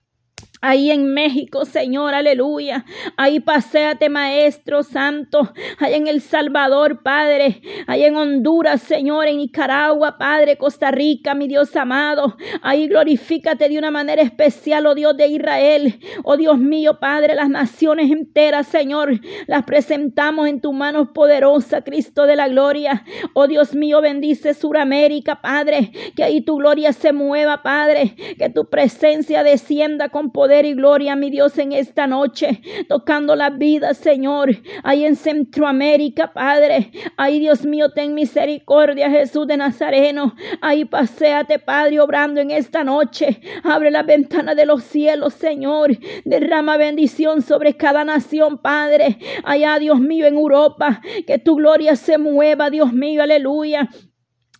[0.63, 2.85] Ahí en México, Señor, aleluya.
[3.17, 5.55] Ahí paséate, Maestro Santo.
[5.79, 7.63] Ahí en El Salvador, Padre.
[7.87, 9.27] Ahí en Honduras, Señor.
[9.27, 10.59] En Nicaragua, Padre.
[10.59, 12.37] Costa Rica, mi Dios amado.
[12.61, 15.99] Ahí glorifícate de una manera especial, oh Dios de Israel.
[16.25, 19.19] Oh Dios mío, Padre, las naciones enteras, Señor.
[19.47, 23.07] Las presentamos en tu mano poderosa, Cristo de la gloria.
[23.33, 25.91] Oh Dios mío, bendice Suramérica, Padre.
[26.15, 28.15] Que ahí tu gloria se mueva, Padre.
[28.37, 33.51] Que tu presencia descienda con poder y gloria, mi Dios, en esta noche, tocando la
[33.51, 34.51] vida, Señor,
[34.83, 36.91] ahí en Centroamérica, Padre.
[37.17, 40.35] Ahí, Dios mío, ten misericordia, Jesús de Nazareno.
[40.61, 43.41] Ahí paséate, Padre, obrando en esta noche.
[43.63, 45.97] Abre la ventana de los cielos, Señor.
[46.25, 49.19] Derrama bendición sobre cada nación, Padre.
[49.45, 53.89] Allá, Dios mío, en Europa, que tu gloria se mueva, Dios mío, aleluya.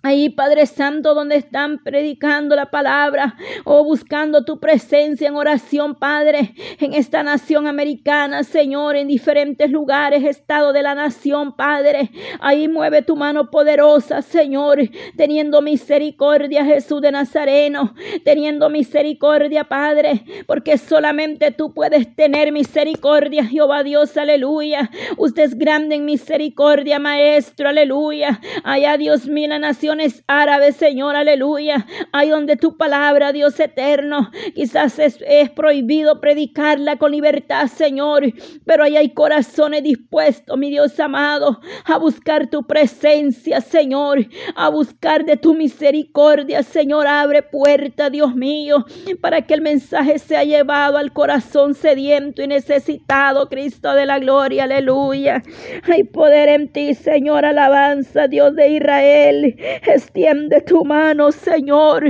[0.03, 6.55] Ahí, Padre Santo, donde están predicando la palabra o buscando tu presencia en oración, Padre,
[6.79, 12.11] en esta nación americana, Señor, en diferentes lugares, estado de la nación, Padre.
[12.41, 14.79] Ahí mueve tu mano poderosa, Señor,
[15.19, 17.95] teniendo misericordia, Jesús de Nazareno,
[18.25, 24.91] teniendo misericordia, Padre, porque solamente tú puedes tener misericordia, Jehová Dios, aleluya.
[25.19, 28.41] Usted es grande en misericordia, Maestro, aleluya.
[28.65, 29.90] Allá, Dios mío, la nación
[30.27, 31.87] árabes, Señor, aleluya.
[32.13, 35.19] Ahí donde tu palabra, Dios eterno, quizás es,
[35.55, 38.25] prohibido predicarla con libertad, Señor,
[38.65, 45.25] pero ahí hay corazones dispuestos, mi Dios amado, a buscar tu presencia, Señor, a buscar
[45.25, 48.85] de tu misericordia, Señor, abre puerta, Dios mío,
[49.21, 54.65] para que el mensaje sea llevado al corazón sediento y necesitado, Cristo de la gloria,
[54.65, 55.43] aleluya.
[55.85, 59.57] Hay poder en ti, Señor, alabanza, Dios de Israel.
[59.83, 62.05] Extiende tu mano, Señor.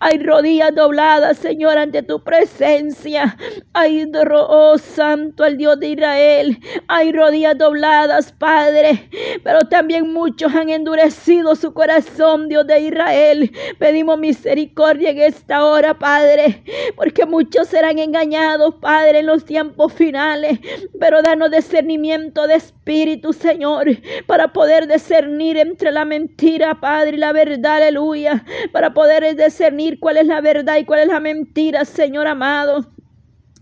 [0.00, 3.36] Hay rodillas dobladas, Señor, ante tu presencia.
[3.72, 6.58] Hay, oh Santo, el Dios de Israel.
[6.86, 9.08] Hay rodillas dobladas, Padre.
[9.42, 13.50] Pero también muchos han endurecido su corazón, Dios de Israel.
[13.78, 16.62] Pedimos misericordia en esta hora, Padre.
[16.94, 20.60] Porque muchos serán engañados, Padre, en los tiempos finales.
[21.00, 23.86] Pero danos discernimiento de espíritu, Señor,
[24.26, 30.26] para poder discernir entre la mentira, Padre la verdad, aleluya, para poder discernir cuál es
[30.26, 32.95] la verdad y cuál es la mentira, Señor amado.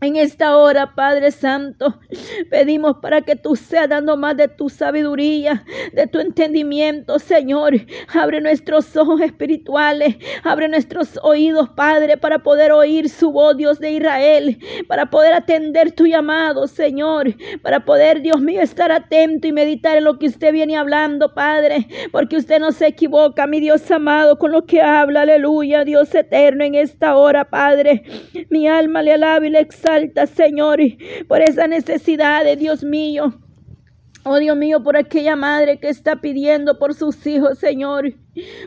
[0.04, 1.98] En esta hora, Padre Santo,
[2.50, 7.72] pedimos para que tú seas dando más de tu sabiduría, de tu entendimiento, Señor.
[8.12, 13.92] Abre nuestros ojos espirituales, abre nuestros oídos, Padre, para poder oír su voz, Dios de
[13.92, 19.96] Israel, para poder atender tu llamado, Señor, para poder, Dios mío, estar atento y meditar
[19.96, 24.38] en lo que usted viene hablando, Padre, porque usted no se equivoca, mi Dios amado,
[24.38, 28.02] con lo que habla, aleluya, Dios eterno, en esta hora, Padre.
[28.50, 30.80] Mi alma le alaba y le exalta alta, Señor,
[31.28, 33.40] por esa necesidad de Dios mío.
[34.24, 38.14] Oh Dios mío, por aquella madre que está pidiendo por sus hijos, Señor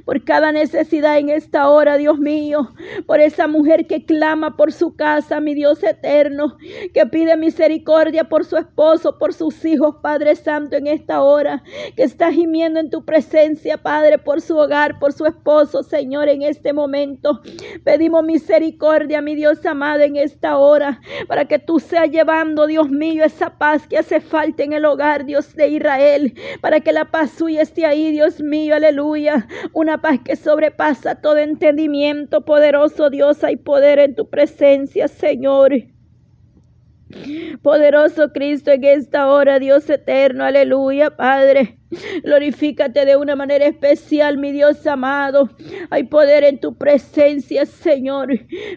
[0.06, 2.70] por cada necesidad en esta hora, Dios mío,
[3.06, 6.58] por esa mujer que clama por su casa, mi Dios eterno,
[6.94, 11.64] que pide misericordia por su esposo, por sus hijos, Padre Santo, en esta hora,
[11.96, 16.42] que está gimiendo en tu presencia, Padre, por su hogar, por su esposo, Señor, en
[16.42, 17.42] este momento.
[17.84, 23.24] Pedimos misericordia, mi Dios amado, en esta hora, para que tú seas llevando, Dios mío,
[23.24, 27.32] esa paz que hace falta en el hogar, Dios de Israel, para que la paz
[27.32, 32.46] suya esté ahí, Dios mío, aleluya una paz que sobrepasa todo entendimiento.
[32.46, 35.72] Poderoso Dios, hay poder en tu presencia, Señor.
[37.62, 41.77] Poderoso Cristo en esta hora, Dios eterno, aleluya, Padre.
[42.24, 45.50] Glorifícate de una manera especial, mi Dios amado.
[45.90, 48.30] Hay poder en tu presencia, Señor.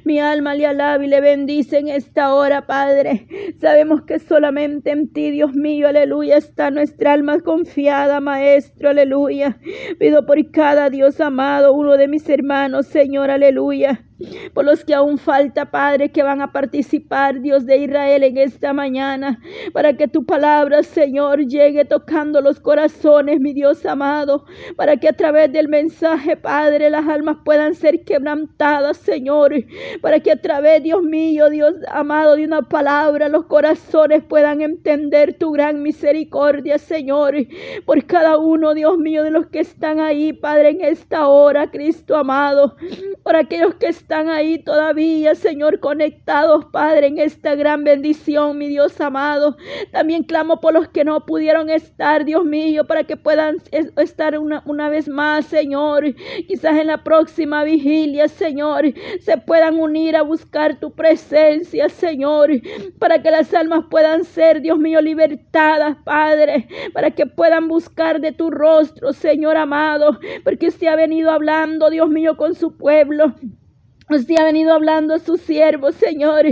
[0.05, 3.27] Mi alma le alaba y le bendice en esta hora, Padre.
[3.61, 9.59] Sabemos que solamente en ti, Dios mío, aleluya, está nuestra alma confiada, Maestro, aleluya.
[9.99, 14.05] Pido por cada Dios amado, uno de mis hermanos, Señor, aleluya
[14.53, 18.73] por los que aún falta, Padre, que van a participar, Dios de Israel, en esta
[18.73, 19.41] mañana,
[19.73, 24.45] para que tu palabra, Señor, llegue tocando los corazones, mi Dios amado,
[24.77, 29.53] para que a través del mensaje, Padre, las almas puedan ser quebrantadas, Señor,
[30.01, 35.39] para que a través, Dios mío, Dios amado, de una palabra, los corazones puedan entender
[35.39, 37.35] tu gran misericordia, Señor,
[37.85, 42.17] por cada uno, Dios mío, de los que están ahí, Padre, en esta hora, Cristo
[42.17, 42.77] amado,
[43.23, 48.67] por aquellos que están están ahí todavía, Señor, conectados, Padre, en esta gran bendición, mi
[48.67, 49.57] Dios amado.
[49.93, 54.65] También clamo por los que no pudieron estar, Dios mío, para que puedan estar una,
[54.67, 56.13] una vez más, Señor.
[56.49, 62.51] Quizás en la próxima vigilia, Señor, se puedan unir a buscar tu presencia, Señor,
[62.99, 68.33] para que las almas puedan ser, Dios mío, libertadas, Padre, para que puedan buscar de
[68.33, 73.37] tu rostro, Señor amado, porque usted ha venido hablando, Dios mío, con su pueblo.
[74.11, 76.45] Usted ha venido hablando a sus siervos, Señor,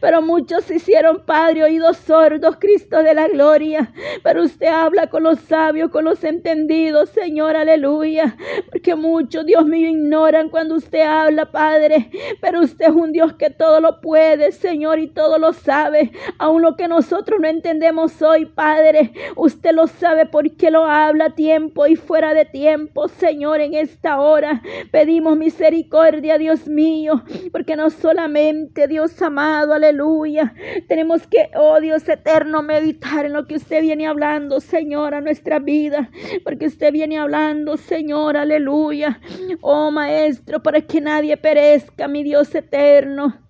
[0.00, 3.92] pero muchos se hicieron, Padre, oídos sordos, Cristo de la gloria.
[4.22, 8.36] Pero usted habla con los sabios, con los entendidos, Señor, aleluya.
[8.70, 12.10] Porque muchos, Dios mío, ignoran cuando usted habla, Padre.
[12.40, 16.12] Pero usted es un Dios que todo lo puede, Señor, y todo lo sabe.
[16.38, 21.34] Aun lo que nosotros no entendemos hoy, Padre, usted lo sabe porque lo habla a
[21.34, 24.62] tiempo y fuera de tiempo, Señor, en esta hora.
[24.90, 27.14] Pedimos misericordia, Dios mío
[27.52, 30.54] porque no solamente, Dios amado, aleluya,
[30.88, 35.58] tenemos que, oh Dios eterno, meditar en lo que usted viene hablando, Señor, a nuestra
[35.58, 36.10] vida,
[36.44, 39.20] porque usted viene hablando, Señor, aleluya,
[39.60, 43.40] oh Maestro, para que nadie perezca, mi Dios eterno.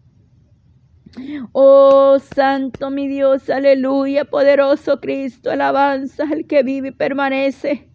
[1.52, 7.88] Oh Santo mi Dios, aleluya, poderoso Cristo, alabanza al que vive y permanece.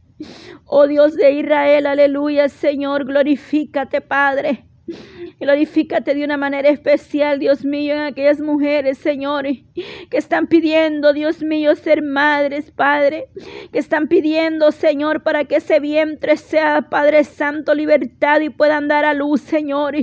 [0.66, 4.69] Oh Dios de Israel, aleluya, Señor, glorifícate, Padre.
[5.40, 11.42] Glorifícate de una manera especial, Dios mío, en aquellas mujeres, Señor, que están pidiendo, Dios
[11.42, 13.30] mío, ser madres, Padre,
[13.72, 19.06] que están pidiendo, Señor, para que ese vientre sea, Padre Santo, libertad y puedan dar
[19.06, 19.96] a luz, Señor.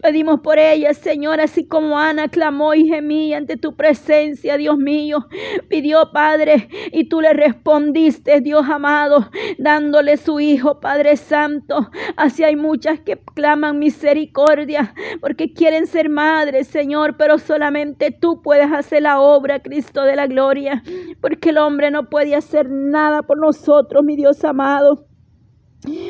[0.00, 5.26] Pedimos por ellas, Señor, así como Ana clamó y gemía ante tu presencia, Dios mío.
[5.68, 11.90] Pidió, Padre, y tú le respondiste, Dios amado, dándole su Hijo, Padre Santo.
[12.16, 14.19] Así hay muchas que claman misericordia
[15.20, 20.26] porque quieren ser madres, Señor, pero solamente tú puedes hacer la obra, Cristo de la
[20.26, 20.82] gloria,
[21.20, 25.09] porque el hombre no puede hacer nada por nosotros, mi Dios amado.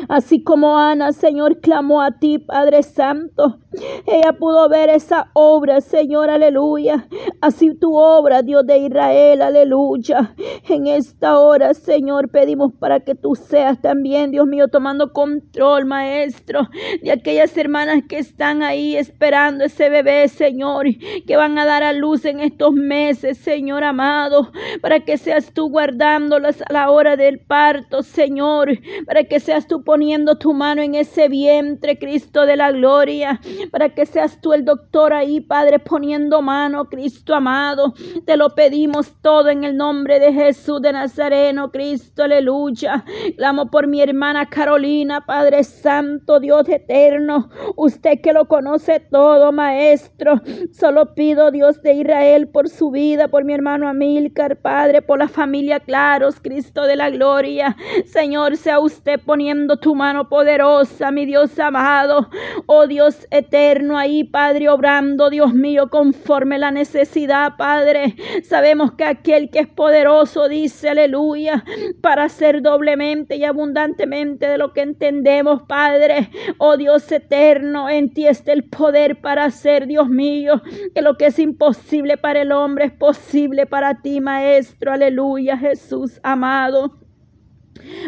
[0.09, 3.59] Así como Ana, Señor, clamó a ti, Padre Santo.
[4.05, 7.07] Ella pudo ver esa obra, Señor, aleluya.
[7.41, 10.35] Así tu obra, Dios de Israel, aleluya.
[10.69, 16.69] En esta hora, Señor, pedimos para que tú seas también, Dios mío, tomando control, Maestro,
[17.03, 20.87] de aquellas hermanas que están ahí esperando ese bebé, Señor,
[21.27, 24.51] que van a dar a luz en estos meses, Señor amado,
[24.81, 28.71] para que seas tú guardándolas a la hora del parto, Señor,
[29.07, 33.41] para que seas tú poniendo tu mano en ese vientre, Cristo de la gloria,
[33.71, 37.95] para que seas tú el doctor ahí, Padre, poniendo mano, Cristo amado.
[38.25, 43.05] Te lo pedimos todo en el nombre de Jesús de Nazareno, Cristo, aleluya.
[43.37, 47.51] Clamo por mi hermana Carolina, Padre Santo, Dios eterno.
[47.77, 50.41] Usted que lo conoce todo, Maestro.
[50.73, 55.29] Solo pido, Dios de Israel, por su vida, por mi hermano Amílcar, Padre, por la
[55.29, 57.77] familia Claros, Cristo de la gloria.
[58.07, 59.50] Señor, sea usted poniendo
[59.81, 62.29] tu mano poderosa, mi Dios amado.
[62.67, 68.15] Oh Dios eterno, ahí, Padre, obrando, Dios mío, conforme la necesidad, Padre.
[68.43, 71.65] Sabemos que aquel que es poderoso dice, aleluya,
[72.01, 76.31] para hacer doblemente y abundantemente de lo que entendemos, Padre.
[76.59, 80.63] Oh Dios eterno, en ti está el poder para hacer, Dios mío,
[80.95, 84.93] que lo que es imposible para el hombre es posible para ti, Maestro.
[84.93, 87.10] Aleluya, Jesús amado.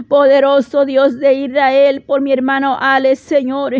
[0.08, 3.74] Poderoso Dios de Israel, por mi hermano Alex, Señor.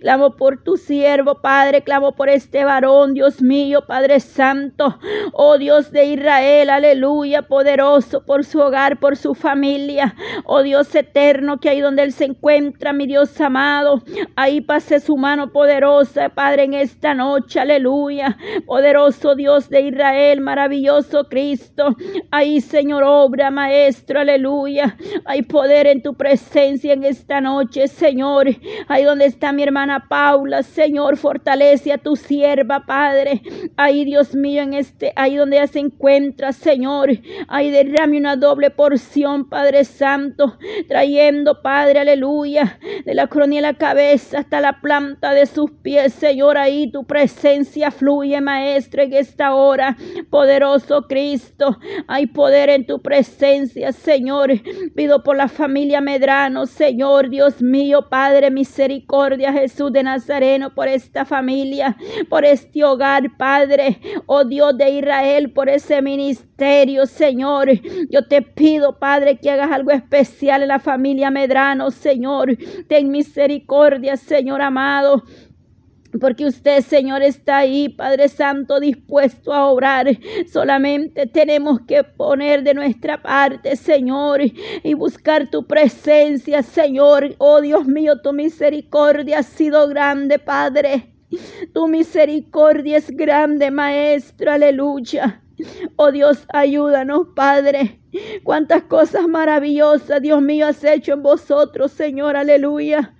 [0.00, 1.82] Clamo por tu siervo, Padre.
[1.82, 4.98] Clamo por este varón, Dios mío, Padre Santo.
[5.32, 7.42] Oh Dios de Israel, aleluya.
[7.42, 10.14] Poderoso por su hogar, por su familia.
[10.44, 14.02] Oh Dios eterno, que ahí donde él se encuentra, mi Dios amado.
[14.36, 18.36] Ahí pase su mano poderosa, Padre, en esta noche, aleluya.
[18.66, 21.96] Poderoso Dios de Israel, maravilloso Cristo.
[22.30, 24.96] Ahí, Señor, obra, Maestro, aleluya.
[25.38, 28.48] Hay poder en tu presencia en esta noche, Señor.
[28.88, 33.40] Ahí donde está mi hermana Paula, Señor, fortalece a tu sierva, Padre.
[33.76, 37.10] Ahí, Dios mío, en este, ahí donde ella se encuentra, Señor.
[37.46, 40.58] Ahí derrame una doble porción, Padre Santo,
[40.88, 46.14] trayendo, Padre, aleluya, de la coronilla de la cabeza hasta la planta de sus pies,
[46.14, 46.58] Señor.
[46.58, 49.96] Ahí tu presencia fluye, Maestro, en esta hora.
[50.30, 51.78] Poderoso Cristo,
[52.08, 54.50] hay poder en tu presencia, Señor.
[54.96, 61.26] Pido por la familia Medrano, Señor Dios mío, Padre, misericordia, Jesús de Nazareno, por esta
[61.26, 61.98] familia,
[62.30, 67.68] por este hogar, Padre, oh Dios de Israel, por ese ministerio, Señor.
[68.08, 72.56] Yo te pido, Padre, que hagas algo especial en la familia Medrano, Señor.
[72.88, 75.24] Ten misericordia, Señor amado.
[76.20, 80.08] Porque usted, Señor, está ahí, Padre Santo, dispuesto a obrar.
[80.50, 87.34] Solamente tenemos que poner de nuestra parte, Señor, y buscar tu presencia, Señor.
[87.38, 91.14] Oh Dios mío, tu misericordia ha sido grande, Padre.
[91.74, 94.50] Tu misericordia es grande, Maestro.
[94.50, 95.42] Aleluya.
[95.96, 98.00] Oh Dios, ayúdanos, Padre.
[98.44, 102.36] Cuántas cosas maravillosas, Dios mío, has hecho en vosotros, Señor.
[102.36, 103.17] Aleluya.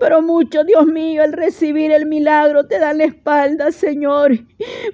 [0.00, 4.38] Pero mucho, Dios mío, al recibir el milagro te dan la espalda, Señor.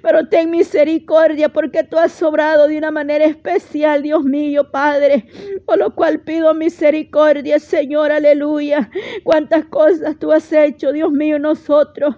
[0.01, 5.25] Pero ten misericordia porque tú has sobrado de una manera especial, Dios mío, Padre.
[5.65, 8.89] Por lo cual pido misericordia, Señor, aleluya.
[9.23, 12.15] Cuántas cosas tú has hecho, Dios mío, nosotros.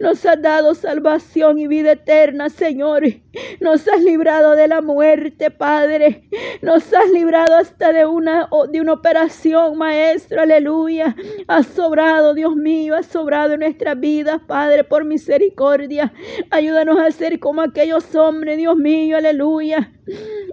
[0.00, 3.04] Nos has dado salvación y vida eterna, Señor.
[3.60, 6.28] Nos has librado de la muerte, Padre.
[6.62, 11.16] Nos has librado hasta de una, de una operación, Maestro, aleluya.
[11.48, 16.12] Has sobrado, Dios mío, has sobrado en nuestras vidas, Padre, por misericordia.
[16.50, 19.92] Ayúdanos a ser como aquellos hombres, Dios mío, aleluya.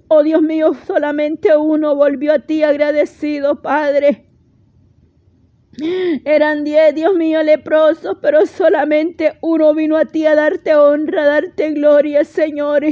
[0.07, 4.30] Oh Dios mío, solamente uno volvió a ti agradecido, Padre.
[6.25, 11.27] Eran diez, Dios mío, leprosos, pero solamente uno vino a ti a darte honra, a
[11.27, 12.83] darte gloria, Señor.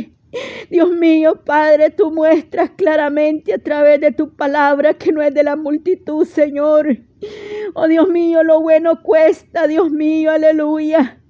[0.69, 5.43] Dios mío, Padre, tú muestras claramente a través de tu palabra que no es de
[5.43, 6.97] la multitud, Señor.
[7.73, 11.21] Oh Dios mío, lo bueno cuesta, Dios mío, aleluya.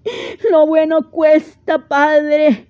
[0.52, 2.68] Lo bueno cuesta, Padre.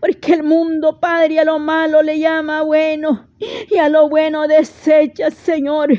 [0.00, 5.30] Porque el mundo, Padre, a lo malo le llama bueno y a lo bueno desecha,
[5.30, 5.90] Señor.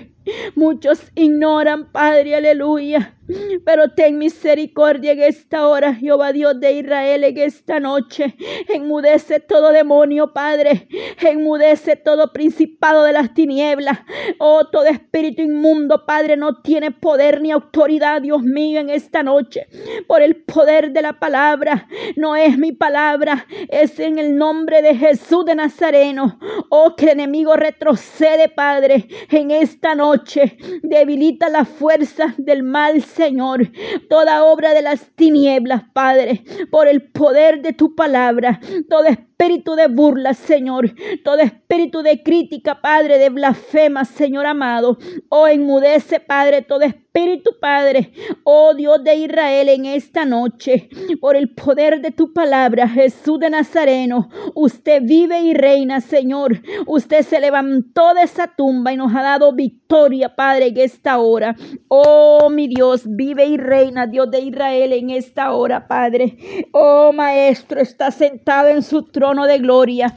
[0.55, 3.18] Muchos ignoran, Padre, aleluya.
[3.63, 8.35] Pero ten misericordia en esta hora, Jehová Dios de Israel, en esta noche.
[8.67, 10.87] Enmudece todo demonio, Padre.
[11.21, 13.99] Enmudece todo principado de las tinieblas.
[14.39, 19.67] Oh, todo espíritu inmundo, Padre, no tiene poder ni autoridad, Dios mío, en esta noche.
[20.07, 21.87] Por el poder de la palabra.
[22.15, 26.39] No es mi palabra, es en el nombre de Jesús de Nazareno.
[26.69, 30.57] Oh, que el enemigo retrocede, Padre, en esta noche.
[30.81, 33.69] Debilita la fuerza del mal, Señor,
[34.09, 36.41] toda obra de las tinieblas, Padre,
[36.71, 39.03] por el poder de tu palabra, todo
[39.39, 40.93] espíritu de burla, Señor,
[41.23, 44.97] todo espíritu de crítica, Padre, de blasfema, Señor amado.
[45.29, 48.11] Oh, enmudece, Padre, todo espíritu, Padre,
[48.43, 50.89] oh Dios de Israel, en esta noche,
[51.21, 56.61] por el poder de tu palabra, Jesús de Nazareno, usted vive y reina, Señor.
[56.85, 61.55] Usted se levantó de esa tumba y nos ha dado victoria, Padre, en esta hora.
[61.87, 66.37] Oh, mi Dios, vive y reina, Dios de Israel, en esta hora, Padre.
[66.73, 70.13] Oh, Maestro, está sentado en su trono de gloria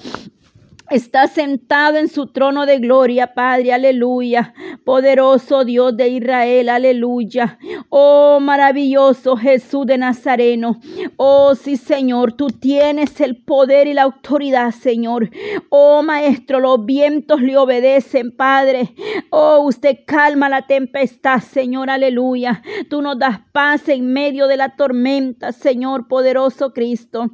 [0.90, 4.52] está sentado en su trono de gloria, Padre, aleluya.
[4.84, 7.58] Poderoso Dios de Israel, aleluya.
[7.88, 10.80] Oh, maravilloso Jesús de Nazareno.
[11.16, 15.30] Oh, sí, Señor, tú tienes el poder y la autoridad, Señor.
[15.70, 18.94] Oh, Maestro, los vientos le obedecen, Padre.
[19.30, 22.62] Oh, usted calma la tempestad, Señor, aleluya.
[22.90, 27.30] Tú nos das paz en medio de la tormenta, Señor, poderoso Cristo.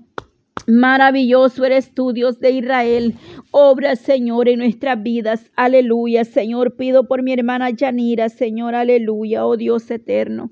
[0.67, 3.15] Maravilloso eres tú, Dios de Israel.
[3.51, 5.51] Obra, Señor, en nuestras vidas.
[5.57, 6.77] Aleluya, Señor.
[6.77, 8.75] Pido por mi hermana Yanira, Señor.
[8.75, 10.51] Aleluya, oh Dios eterno.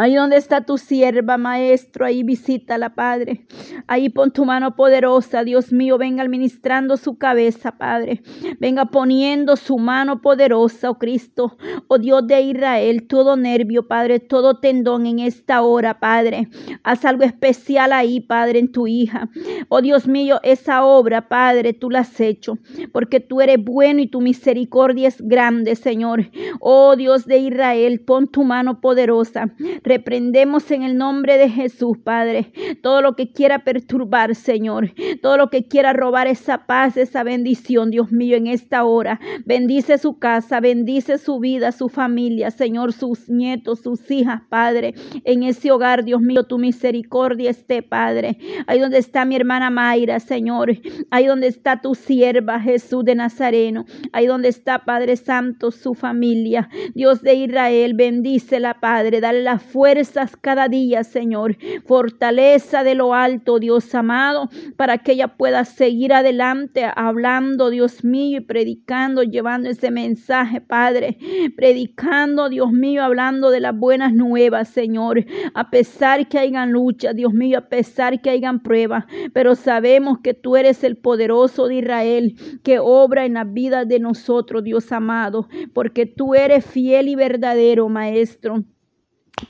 [0.00, 3.46] Ahí donde está tu sierva, maestro, ahí visítala, Padre.
[3.88, 8.22] Ahí pon tu mano poderosa, Dios mío, venga administrando su cabeza, Padre.
[8.60, 11.56] Venga poniendo su mano poderosa, oh Cristo,
[11.88, 16.48] oh Dios de Israel, todo nervio, Padre, todo tendón en esta hora, Padre.
[16.84, 19.28] Haz algo especial ahí, Padre, en tu hija.
[19.68, 22.58] Oh Dios mío, esa obra, Padre, tú la has hecho,
[22.92, 26.30] porque tú eres bueno y tu misericordia es grande, Señor.
[26.60, 29.52] Oh Dios de Israel, pon tu mano poderosa.
[29.82, 32.52] Reprendemos en el nombre de Jesús, Padre,
[32.82, 37.90] todo lo que quiera perturbar, Señor, todo lo que quiera robar esa paz, esa bendición,
[37.90, 39.20] Dios mío, en esta hora.
[39.44, 44.94] Bendice su casa, bendice su vida, su familia, Señor, sus nietos, sus hijas, Padre.
[45.24, 48.38] En ese hogar, Dios mío, tu misericordia esté, Padre.
[48.66, 50.76] Ahí donde está mi hermana Mayra, Señor.
[51.10, 53.84] Ahí donde está tu sierva, Jesús de Nazareno.
[54.12, 56.68] Ahí donde está, Padre Santo, su familia.
[56.94, 59.20] Dios de Israel, bendícela, Padre.
[59.20, 61.56] Dale la fuerza fuerzas cada día, Señor.
[61.86, 68.38] Fortaleza de lo alto, Dios amado, para que ella pueda seguir adelante hablando, Dios mío,
[68.38, 71.16] y predicando, llevando ese mensaje, Padre.
[71.56, 75.24] Predicando, Dios mío, hablando de las buenas nuevas, Señor.
[75.54, 80.34] A pesar que hayan lucha, Dios mío, a pesar que hayan pruebas, pero sabemos que
[80.34, 82.34] tú eres el poderoso de Israel
[82.64, 87.88] que obra en la vida de nosotros, Dios amado, porque tú eres fiel y verdadero,
[87.88, 88.64] Maestro.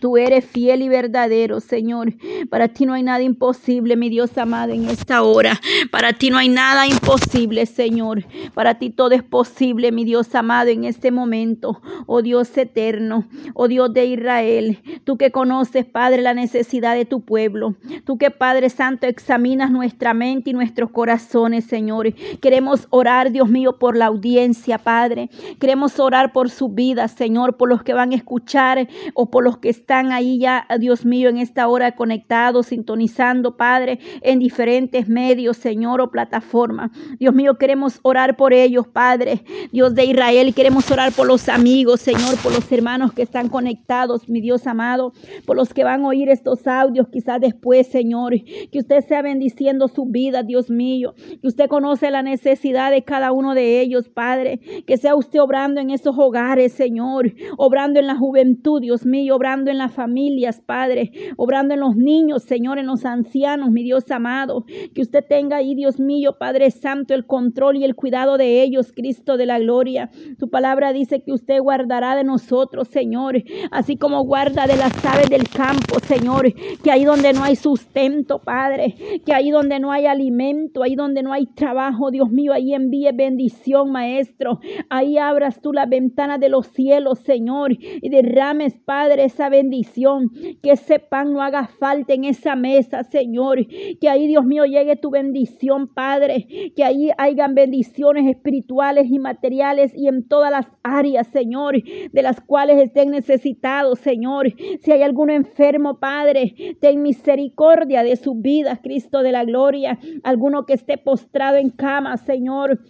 [0.01, 2.15] Tú eres fiel y verdadero, Señor.
[2.51, 5.61] Para ti no hay nada imposible, mi Dios amado, en esta hora.
[5.91, 8.25] Para ti no hay nada imposible, Señor.
[8.55, 11.81] Para ti todo es posible, mi Dios amado, en este momento.
[12.07, 14.79] Oh Dios eterno, oh Dios de Israel.
[15.05, 17.75] Tú que conoces, Padre, la necesidad de tu pueblo.
[18.05, 22.15] Tú que, Padre Santo, examinas nuestra mente y nuestros corazones, Señor.
[22.41, 25.31] Queremos orar, Dios mío, por la audiencia, Padre.
[25.59, 29.59] Queremos orar por su vida, Señor, por los que van a escuchar o por los
[29.59, 35.57] que están ahí ya, Dios mío, en esta hora conectados, sintonizando, Padre, en diferentes medios,
[35.57, 36.91] Señor, o plataformas.
[37.19, 39.45] Dios mío, queremos orar por ellos, Padre.
[39.73, 44.29] Dios de Israel, queremos orar por los amigos, Señor, por los hermanos que están conectados,
[44.29, 45.13] mi Dios amado,
[45.47, 48.35] por los que van a oír estos audios quizás después, Señor.
[48.73, 51.15] Que usted sea bendiciendo su vida, Dios mío.
[51.41, 54.61] Que usted conoce la necesidad de cada uno de ellos, Padre.
[54.87, 57.33] Que sea usted obrando en esos hogares, Señor.
[57.57, 59.37] Obrando en la juventud, Dios mío.
[59.37, 64.11] Obrando en las familias, Padre, obrando en los niños, Señor, en los ancianos, mi Dios
[64.11, 64.65] amado.
[64.95, 68.93] Que usted tenga ahí, Dios mío, Padre Santo, el control y el cuidado de ellos,
[68.93, 70.11] Cristo de la gloria.
[70.39, 75.31] Tu palabra dice que usted guardará de nosotros, Señor, así como guarda de las aves
[75.31, 80.07] del campo, Señor, que ahí donde no hay sustento, Padre, que ahí donde no hay
[80.07, 84.61] alimento, ahí donde no hay trabajo, Dios mío, ahí envíe bendición, Maestro.
[84.89, 90.31] Ahí abras tú la ventana de los cielos, Señor, y derrames, Padre, esa bendición bendición,
[90.63, 93.59] que ese pan no haga falta en esa mesa, Señor,
[94.01, 99.93] que ahí, Dios mío, llegue tu bendición, Padre, que ahí hayan bendiciones espirituales y materiales
[99.95, 101.75] y en todas las áreas, Señor,
[102.13, 104.55] de las cuales estén necesitados, Señor.
[104.81, 109.99] Si hay alguno enfermo, Padre, ten misericordia de su vida, Cristo de la gloria.
[110.23, 112.81] Alguno que esté postrado en cama, Señor.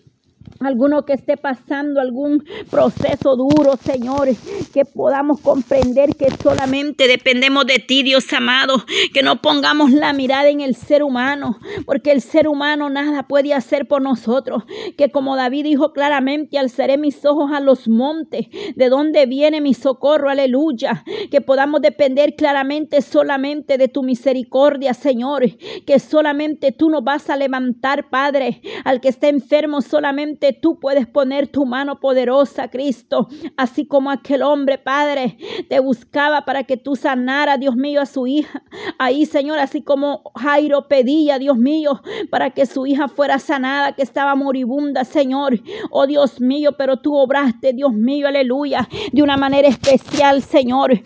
[0.60, 4.28] Alguno que esté pasando algún proceso duro, Señor,
[4.72, 10.48] que podamos comprender que solamente dependemos de ti, Dios amado, que no pongamos la mirada
[10.48, 14.64] en el ser humano, porque el ser humano nada puede hacer por nosotros,
[14.96, 19.74] que como David dijo claramente, alzaré mis ojos a los montes, de donde viene mi
[19.74, 25.44] socorro, aleluya, que podamos depender claramente solamente de tu misericordia, Señor,
[25.86, 29.82] que solamente tú nos vas a levantar, Padre, al que está enfermo
[30.52, 35.38] tú puedes poner tu mano poderosa, Cristo, así como aquel hombre, Padre,
[35.68, 38.62] te buscaba para que tú sanara, Dios mío, a su hija.
[38.98, 42.00] Ahí, Señor, así como Jairo pedía, Dios mío,
[42.30, 45.60] para que su hija fuera sanada, que estaba moribunda, Señor.
[45.90, 51.00] Oh Dios mío, pero tú obraste, Dios mío, aleluya, de una manera especial, Señor.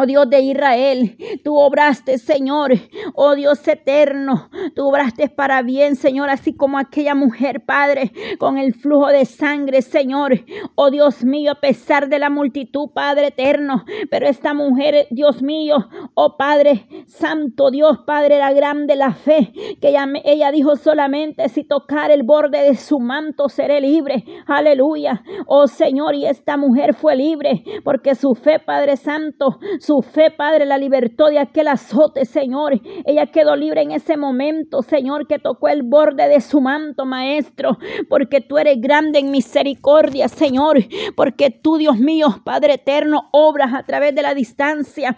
[0.00, 2.72] Oh Dios de Israel, tú obraste, Señor.
[3.16, 8.74] Oh Dios eterno, tú obraste para bien, Señor, así como aquella mujer, Padre, con el
[8.74, 10.44] flujo de sangre, Señor.
[10.76, 15.88] Oh Dios mío, a pesar de la multitud, Padre eterno, pero esta mujer, Dios mío,
[16.14, 21.64] oh Padre Santo, Dios, Padre, era grande la fe, que ella, ella dijo solamente, si
[21.64, 24.24] tocar el borde de su manto, seré libre.
[24.46, 25.24] Aleluya.
[25.48, 29.58] Oh Señor, y esta mujer fue libre, porque su fe, Padre Santo,
[29.88, 32.78] su fe, Padre, la libertó de aquel azote, Señor.
[33.06, 37.78] Ella quedó libre en ese momento, Señor, que tocó el borde de su manto, Maestro,
[38.06, 40.76] porque tú eres grande en misericordia, Señor,
[41.16, 45.16] porque tú, Dios mío, Padre eterno, obras a través de la distancia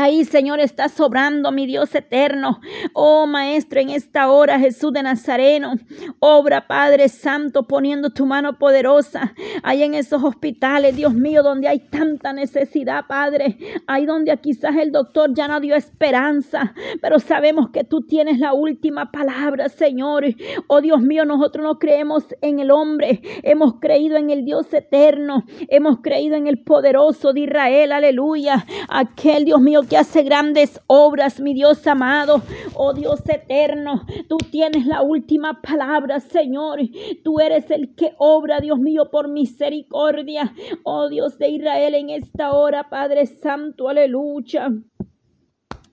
[0.00, 2.60] Ahí, Señor, está sobrando, mi Dios eterno.
[2.92, 5.74] Oh, Maestro, en esta hora, Jesús de Nazareno,
[6.20, 9.34] obra, Padre Santo, poniendo tu mano poderosa
[9.64, 13.58] ahí en esos hospitales, Dios mío, donde hay tanta necesidad, Padre.
[13.88, 18.52] Ahí donde quizás el doctor ya no dio esperanza, pero sabemos que tú tienes la
[18.52, 20.26] última palabra, Señor.
[20.68, 25.42] Oh, Dios mío, nosotros no creemos en el hombre, hemos creído en el Dios eterno,
[25.66, 28.64] hemos creído en el poderoso de Israel, aleluya.
[28.88, 32.42] Aquel, Dios mío, que hace grandes obras, mi Dios amado.
[32.74, 36.80] Oh Dios eterno, tú tienes la última palabra, Señor.
[37.24, 40.52] Tú eres el que obra, Dios mío, por misericordia.
[40.84, 44.70] Oh Dios de Israel, en esta hora, Padre Santo, aleluya.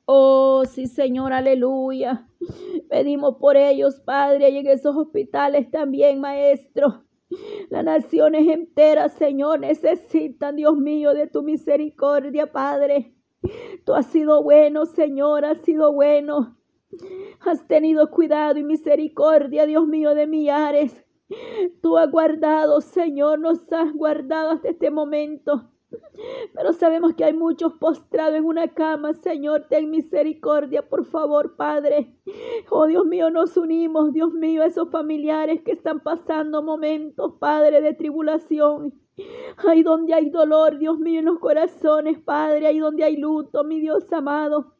[0.05, 2.27] Oh, sí, Señor, aleluya.
[2.89, 7.05] Pedimos por ellos, Padre, y en esos hospitales también, Maestro.
[7.71, 13.14] Las naciones enteras, Señor, necesitan, Dios mío, de tu misericordia, Padre.
[13.85, 16.57] Tú has sido bueno, Señor, has sido bueno.
[17.41, 21.05] Has tenido cuidado y misericordia, Dios mío, de millares.
[21.81, 25.71] Tú has guardado, Señor, nos has guardado hasta este momento.
[26.53, 29.13] Pero sabemos que hay muchos postrados en una cama.
[29.13, 32.15] Señor, ten misericordia, por favor, Padre.
[32.69, 37.81] Oh Dios mío, nos unimos, Dios mío, a esos familiares que están pasando momentos, Padre,
[37.81, 39.04] de tribulación.
[39.57, 42.67] Ahí donde hay dolor, Dios mío, en los corazones, Padre.
[42.67, 44.73] Ahí donde hay luto, mi Dios amado.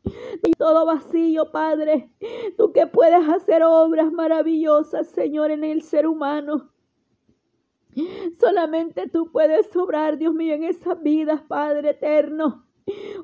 [0.44, 2.10] Y todo vacío, Padre.
[2.58, 6.72] Tú que puedes hacer obras maravillosas, Señor, en el ser humano.
[8.38, 12.66] Solamente tú puedes obrar, Dios mío, en esas vidas, Padre eterno.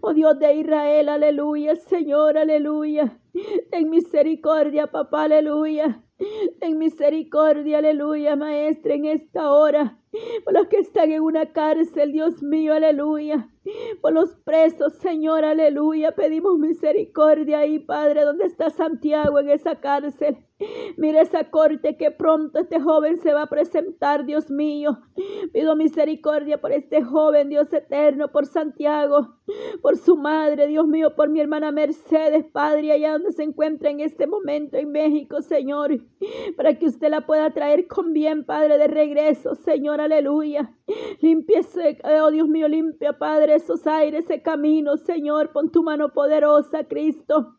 [0.01, 3.19] Oh Dios de Israel, aleluya, Señor, aleluya.
[3.69, 6.03] Ten misericordia, papá, aleluya.
[6.59, 10.00] Ten misericordia, aleluya, maestra, en esta hora
[10.43, 13.49] por los que están en una cárcel, Dios mío, aleluya.
[14.01, 16.13] Por los presos, Señor, aleluya.
[16.13, 20.37] Pedimos misericordia ahí, Padre, donde está Santiago en esa cárcel.
[20.97, 24.99] Mira esa corte que pronto este joven se va a presentar, Dios mío.
[25.53, 29.35] Pido misericordia por este joven, Dios eterno, por Santiago,
[29.81, 33.99] por su madre, Dios mío, por mi hermana Mercedes, Padre, allá donde se encuentra en
[33.99, 35.99] este momento en México, Señor,
[36.55, 40.75] para que usted la pueda traer con bien, Padre, de regreso, Señor, aleluya.
[41.21, 41.61] Limpia
[42.23, 47.57] oh Dios mío, limpia, Padre, esos aires, ese camino, Señor, pon tu mano poderosa, Cristo.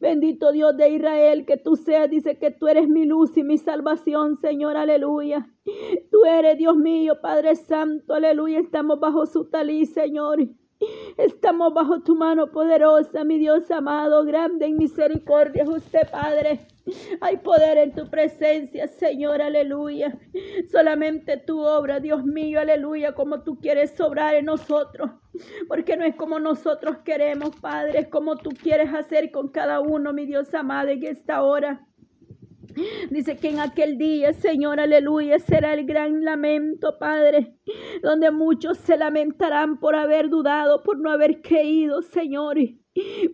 [0.00, 3.58] Bendito Dios de Israel, que tú seas, dice que tú eres mi luz y mi
[3.58, 5.48] salvación, Señor, aleluya.
[6.10, 8.60] Tú eres Dios mío, Padre Santo, aleluya.
[8.60, 10.38] Estamos bajo su talí, Señor.
[11.16, 16.66] Estamos bajo tu mano poderosa, mi Dios amado, grande en misericordia, usted, Padre.
[17.20, 20.18] Hay poder en tu presencia, Señor, aleluya.
[20.70, 25.10] Solamente tu obra, Dios mío, aleluya, como tú quieres sobrar en nosotros.
[25.68, 30.12] Porque no es como nosotros queremos, Padre, es como tú quieres hacer con cada uno,
[30.12, 31.85] mi Dios amado, en esta hora.
[33.10, 37.54] Dice que en aquel día, Señor, aleluya, será el gran lamento, Padre,
[38.02, 42.56] donde muchos se lamentarán por haber dudado, por no haber creído, Señor.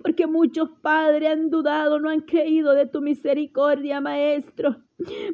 [0.02, 4.76] Porque muchos padres han dudado, no han creído de tu misericordia, Maestro.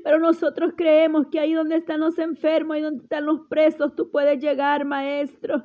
[0.04, 4.10] Pero nosotros creemos que ahí donde están los enfermos y donde están los presos, tú
[4.10, 5.64] puedes llegar, Maestro.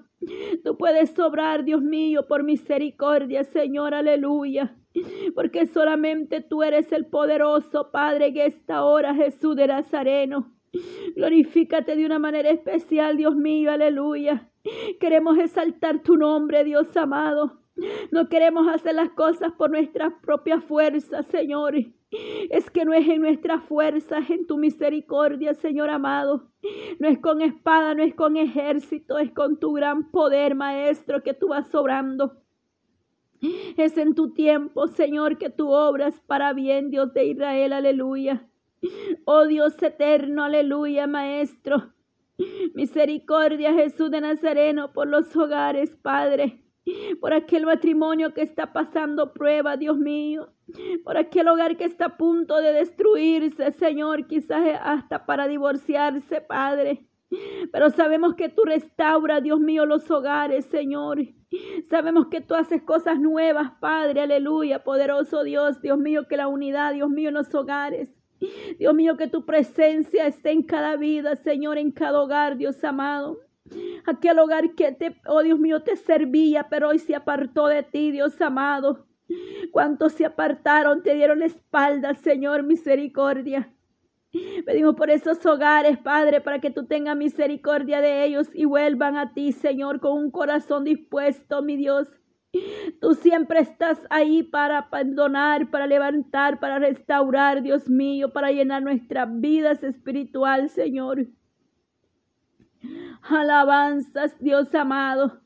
[0.63, 4.77] Tú puedes sobrar, Dios mío, por misericordia, Señor, aleluya.
[5.35, 10.51] Porque solamente tú eres el poderoso Padre en esta hora, Jesús de Nazareno.
[11.15, 14.49] Glorifícate de una manera especial, Dios mío, aleluya.
[14.99, 17.59] Queremos exaltar tu nombre, Dios amado.
[18.11, 21.75] No queremos hacer las cosas por nuestras propias fuerzas, Señor.
[22.49, 26.51] Es que no es en nuestras fuerzas, en tu misericordia, Señor amado.
[26.99, 31.33] No es con espada, no es con ejército, es con tu gran poder, Maestro, que
[31.33, 32.42] tú vas sobrando.
[33.77, 38.47] Es en tu tiempo, Señor, que tú obras para bien, Dios de Israel, aleluya.
[39.25, 41.93] Oh Dios eterno, aleluya, Maestro.
[42.73, 46.63] Misericordia, Jesús de Nazareno, por los hogares, Padre
[47.19, 50.53] por aquel matrimonio que está pasando prueba, Dios mío,
[51.03, 57.07] por aquel hogar que está a punto de destruirse, Señor, quizás hasta para divorciarse, Padre.
[57.71, 61.19] Pero sabemos que tú restauras, Dios mío, los hogares, Señor.
[61.89, 66.93] Sabemos que tú haces cosas nuevas, Padre, aleluya, poderoso Dios, Dios mío, que la unidad,
[66.93, 68.13] Dios mío, en los hogares.
[68.77, 73.39] Dios mío, que tu presencia esté en cada vida, Señor, en cada hogar, Dios amado.
[74.05, 78.11] Aquel hogar que te, oh Dios mío, te servía, pero hoy se apartó de ti,
[78.11, 79.05] Dios amado.
[79.71, 83.73] Cuántos se apartaron, te dieron la espalda, Señor, misericordia.
[84.65, 89.33] Pedimos por esos hogares, Padre, para que tú tengas misericordia de ellos y vuelvan a
[89.33, 92.07] ti, Señor, con un corazón dispuesto, mi Dios.
[92.99, 99.27] Tú siempre estás ahí para perdonar, para levantar, para restaurar, Dios mío, para llenar nuestras
[99.39, 101.27] vidas espiritual, Señor.
[103.21, 105.41] Alabanzas, Dios amado,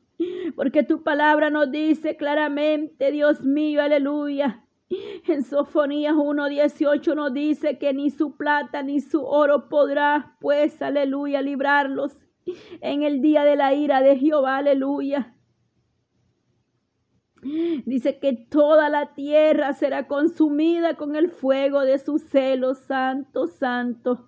[0.56, 4.64] porque tu palabra nos dice claramente, Dios mío, aleluya.
[5.26, 11.42] En Sofonías 1.18 nos dice que ni su plata ni su oro podrá, pues, aleluya,
[11.42, 12.18] librarlos
[12.80, 15.34] en el día de la ira de Jehová, aleluya.
[17.84, 24.27] Dice que toda la tierra será consumida con el fuego de su celo, santo, santo.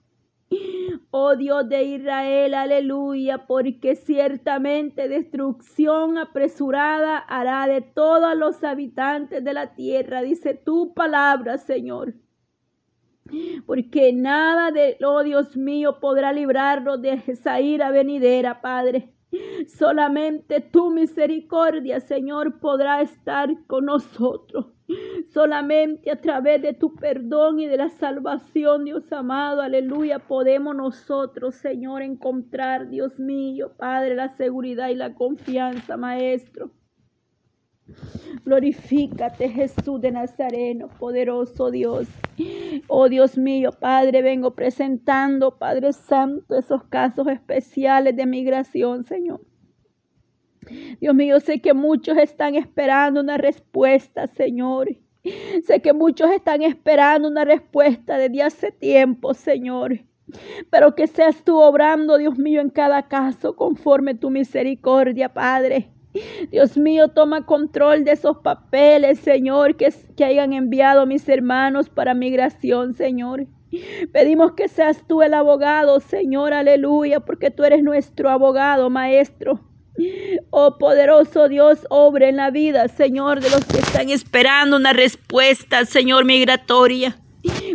[1.12, 9.52] Oh Dios de Israel, aleluya, porque ciertamente destrucción apresurada hará de todos los habitantes de
[9.52, 12.14] la tierra, dice tu palabra, Señor.
[13.66, 19.12] Porque nada de, oh Dios mío, podrá librarnos de esa ira venidera, Padre.
[19.68, 24.66] Solamente tu misericordia, Señor, podrá estar con nosotros.
[25.32, 31.54] Solamente a través de tu perdón y de la salvación, Dios amado, aleluya, podemos nosotros,
[31.54, 36.70] Señor, encontrar, Dios mío, Padre, la seguridad y la confianza, Maestro.
[38.44, 42.08] Glorifícate, Jesús de Nazareno, poderoso Dios.
[42.88, 49.40] Oh Dios mío, Padre, vengo presentando, Padre Santo, esos casos especiales de migración, Señor.
[51.00, 54.88] Dios mío, sé que muchos están esperando una respuesta, Señor.
[55.64, 60.00] Sé que muchos están esperando una respuesta desde hace tiempo, Señor.
[60.70, 65.90] Pero que seas tú obrando, Dios mío, en cada caso conforme tu misericordia, Padre.
[66.50, 72.14] Dios mío, toma control de esos papeles, Señor, que, que hayan enviado mis hermanos para
[72.14, 73.46] migración, Señor.
[74.12, 79.60] Pedimos que seas tú el abogado, Señor, aleluya, porque tú eres nuestro abogado, Maestro.
[80.50, 85.84] Oh poderoso Dios, obre en la vida, Señor, de los que están esperando una respuesta,
[85.84, 87.18] Señor, migratoria.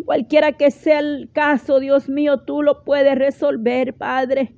[0.05, 4.53] Cualquiera que sea el caso, Dios mío, tú lo puedes resolver, Padre.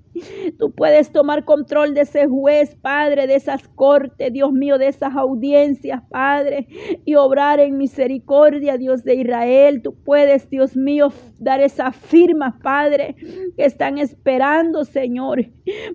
[0.57, 5.15] Tú puedes tomar control de ese juez, Padre, de esas cortes, Dios mío, de esas
[5.15, 6.67] audiencias, Padre,
[7.05, 9.81] y obrar en misericordia, Dios de Israel.
[9.81, 13.15] Tú puedes, Dios mío, dar esas firmas, Padre,
[13.55, 15.45] que están esperando, Señor,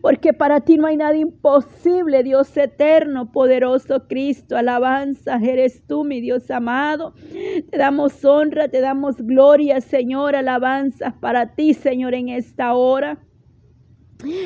[0.01, 4.57] porque para ti no hay nada imposible, Dios eterno, poderoso Cristo.
[4.57, 7.15] Alabanza, eres tú, mi Dios amado.
[7.71, 13.19] Te damos honra, te damos gloria, Señor, alabanza para ti, Señor, en esta hora.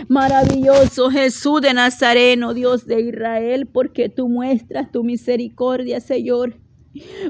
[0.08, 6.58] Maravilloso Jesús de Nazareno, Dios de Israel, porque tú muestras tu misericordia, Señor.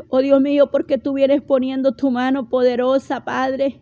[0.09, 3.81] Oh Dios mío, porque tú vienes poniendo tu mano poderosa, Padre.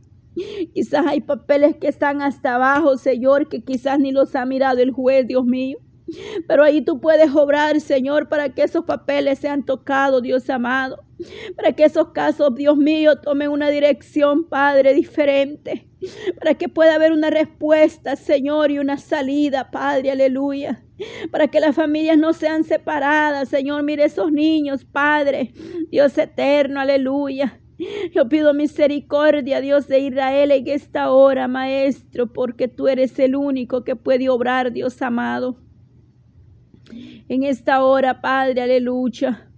[0.73, 4.91] Quizás hay papeles que están hasta abajo, Señor, que quizás ni los ha mirado el
[4.91, 5.79] juez, Dios mío.
[6.47, 11.05] Pero ahí tú puedes obrar, Señor, para que esos papeles sean tocados, Dios amado.
[11.57, 15.89] Para que esos casos, Dios mío, tomen una dirección, Padre, diferente.
[16.39, 20.83] Para que pueda haber una respuesta, Señor, y una salida, Padre, aleluya.
[21.31, 23.83] Para que las familias no sean separadas, Señor.
[23.83, 25.53] Mire esos niños, Padre,
[25.91, 27.61] Dios eterno, aleluya.
[28.13, 33.83] Yo pido misericordia, Dios de Israel, en esta hora, Maestro, porque tú eres el único
[33.83, 35.59] que puede obrar, Dios amado.
[37.29, 39.51] En esta hora, Padre, aleluya.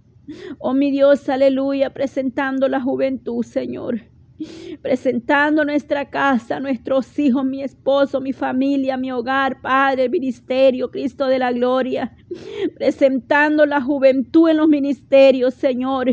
[0.57, 4.01] Oh mi Dios, aleluya, presentando la juventud, Señor
[4.81, 11.27] presentando nuestra casa, nuestros hijos, mi esposo, mi familia, mi hogar, Padre, el ministerio, Cristo
[11.27, 12.15] de la gloria,
[12.75, 16.07] presentando la juventud en los ministerios, Señor.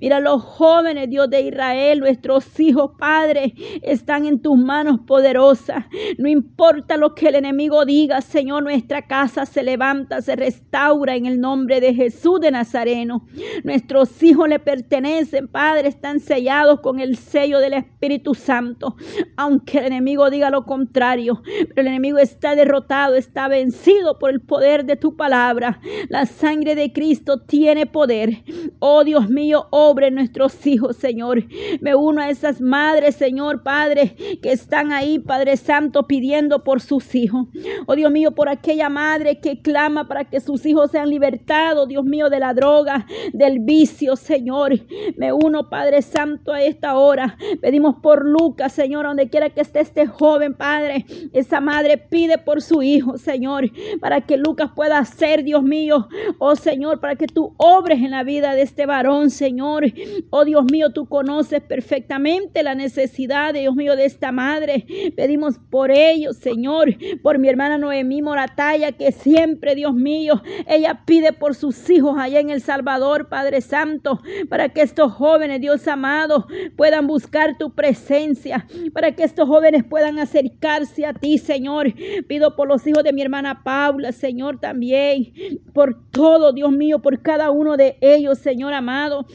[0.00, 5.84] Mira, los jóvenes, Dios de Israel, nuestros hijos, Padre, están en tus manos poderosas.
[6.18, 11.26] No importa lo que el enemigo diga, Señor, nuestra casa se levanta, se restaura en
[11.26, 13.26] el nombre de Jesús de Nazareno.
[13.62, 18.96] Nuestros hijos le pertenecen, Padre, están sellados con el sello del Espíritu Santo,
[19.36, 24.40] aunque el enemigo diga lo contrario, pero el enemigo está derrotado, está vencido por el
[24.40, 25.80] poder de tu palabra.
[26.08, 28.42] La sangre de Cristo tiene poder.
[28.78, 31.44] Oh Dios mío, obre nuestros hijos, Señor.
[31.80, 37.14] Me uno a esas madres, Señor, Padre, que están ahí, Padre Santo, pidiendo por sus
[37.14, 37.48] hijos.
[37.86, 42.04] Oh Dios mío, por aquella madre que clama para que sus hijos sean libertados, Dios
[42.04, 44.72] mío, de la droga, del vicio, Señor.
[45.16, 49.80] Me uno, Padre Santo, a esta hora Pedimos por Lucas, Señor, donde quiera que esté
[49.80, 51.04] este joven, Padre.
[51.32, 56.08] Esa madre pide por su hijo, Señor, para que Lucas pueda ser, Dios mío,
[56.38, 59.84] oh Señor, para que tú obres en la vida de este varón, Señor.
[60.30, 64.86] Oh Dios mío, tú conoces perfectamente la necesidad, Dios mío, de esta madre.
[65.16, 71.32] Pedimos por ellos, Señor, por mi hermana Noemí Morataya, que siempre, Dios mío, ella pide
[71.32, 76.46] por sus hijos allá en El Salvador, Padre Santo, para que estos jóvenes, Dios amado,
[76.76, 81.92] puedan buscar tu presencia, para que estos jóvenes puedan acercarse a ti, Señor.
[82.26, 85.32] Pido por los hijos de mi hermana Paula, Señor, también,
[85.72, 89.26] por todo, Dios mío, por cada uno de ellos, Señor amado.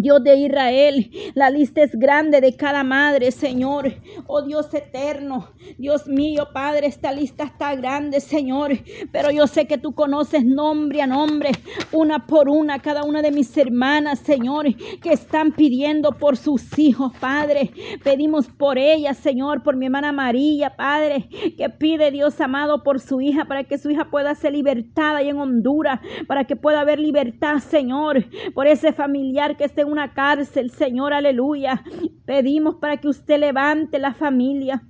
[0.00, 3.94] Dios de Israel, la lista es grande de cada madre, Señor.
[4.26, 8.72] Oh Dios eterno, Dios mío, Padre, esta lista está grande, Señor.
[9.12, 11.52] Pero yo sé que tú conoces nombre a nombre,
[11.92, 14.66] una por una, cada una de mis hermanas, Señor,
[15.00, 17.70] que están pidiendo por sus hijos, Padre.
[18.02, 23.20] Pedimos por ella, Señor, por mi hermana María, Padre, que pide Dios amado por su
[23.20, 26.98] hija, para que su hija pueda ser libertada y en Honduras, para que pueda haber
[26.98, 31.82] libertad, Señor, por ese familiar que esté una cárcel, Señor, aleluya.
[32.24, 34.82] Pedimos para que usted levante la familia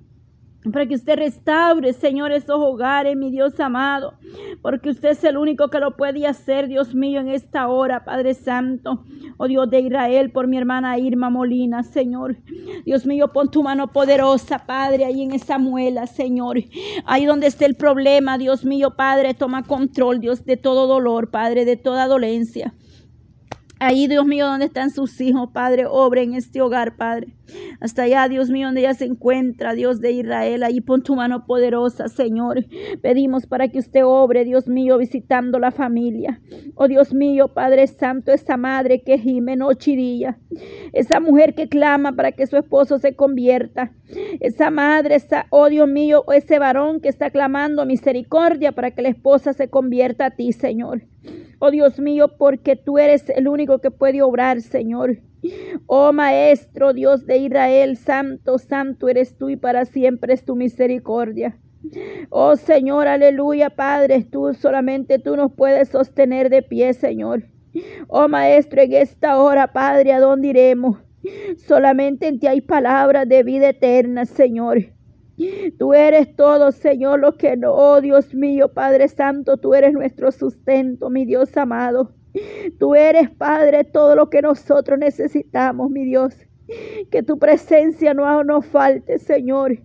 [0.73, 4.15] para que usted restaure, Señor, esos hogares, mi Dios amado,
[4.63, 8.35] porque usted es el único que lo puede hacer, Dios mío, en esta hora, Padre
[8.35, 9.05] Santo,
[9.37, 12.37] oh Dios de Israel, por mi hermana Irma Molina, Señor.
[12.85, 16.59] Dios mío, pon tu mano poderosa, Padre, ahí en esa muela, Señor.
[17.05, 21.65] Ahí donde esté el problema, Dios mío, Padre, toma control, Dios, de todo dolor, Padre,
[21.65, 22.75] de toda dolencia.
[23.79, 27.35] Ahí, Dios mío, donde están sus hijos, Padre, obre en este hogar, Padre.
[27.79, 30.63] Hasta allá, Dios mío, donde ella se encuentra, Dios de Israel.
[30.63, 32.65] Ahí pon tu mano poderosa, Señor.
[33.03, 36.41] Pedimos para que usted obre, Dios mío, visitando la familia.
[36.75, 40.39] Oh Dios mío, Padre Santo, esa madre que gime noche y día.
[40.95, 43.93] Esa mujer que clama para que su esposo se convierta.
[44.41, 49.11] Esa madre, esa, oh Dios mío, ese varón que está clamando misericordia para que la
[49.11, 51.03] esposa se convierta a ti, Señor.
[51.59, 55.19] Oh Dios mío, porque tú eres el único que puede obrar, Señor.
[55.87, 61.59] Oh Maestro, Dios de Israel, santo, santo eres tú y para siempre es tu misericordia.
[62.31, 67.45] Oh Señor, aleluya, Padre, tú solamente tú nos puedes sostener de pie, Señor.
[68.09, 70.99] Oh Maestro, en esta hora, Padre, ¿a dónde iremos?
[71.59, 74.96] Solamente en ti hay palabras de vida eterna, Señor.
[75.79, 80.33] Tú eres todo, Señor, lo que no, oh Dios mío, Padre Santo, tú eres nuestro
[80.33, 82.15] sustento, mi Dios amado.
[82.79, 86.35] Tú eres, Padre, todo lo que nosotros necesitamos, mi Dios.
[87.11, 89.79] Que tu presencia no nos falte, Señor.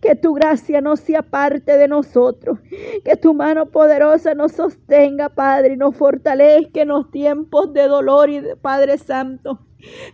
[0.00, 2.58] Que tu gracia no sea parte de nosotros.
[3.04, 8.30] Que tu mano poderosa nos sostenga, Padre, y nos fortalezca en los tiempos de dolor
[8.30, 9.60] y de Padre Santo.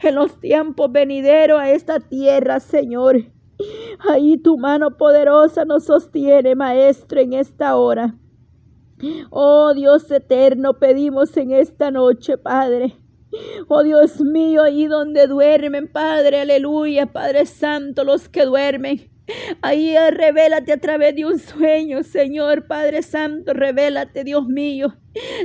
[0.02, 3.26] En los tiempos venideros a esta tierra, Señor.
[4.08, 8.14] Ahí tu mano poderosa nos sostiene, Maestro, en esta hora.
[9.30, 12.96] Oh Dios eterno, pedimos en esta noche, Padre.
[13.68, 19.10] Oh Dios mío, ahí donde duermen, Padre, aleluya, Padre Santo, los que duermen.
[19.60, 24.96] Ahí revélate a través de un sueño, Señor Padre Santo, revélate, Dios mío.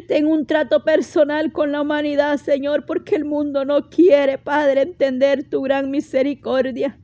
[0.07, 5.49] Ten un trato personal con la humanidad, Señor, porque el mundo no quiere, Padre, entender
[5.49, 6.97] tu gran misericordia.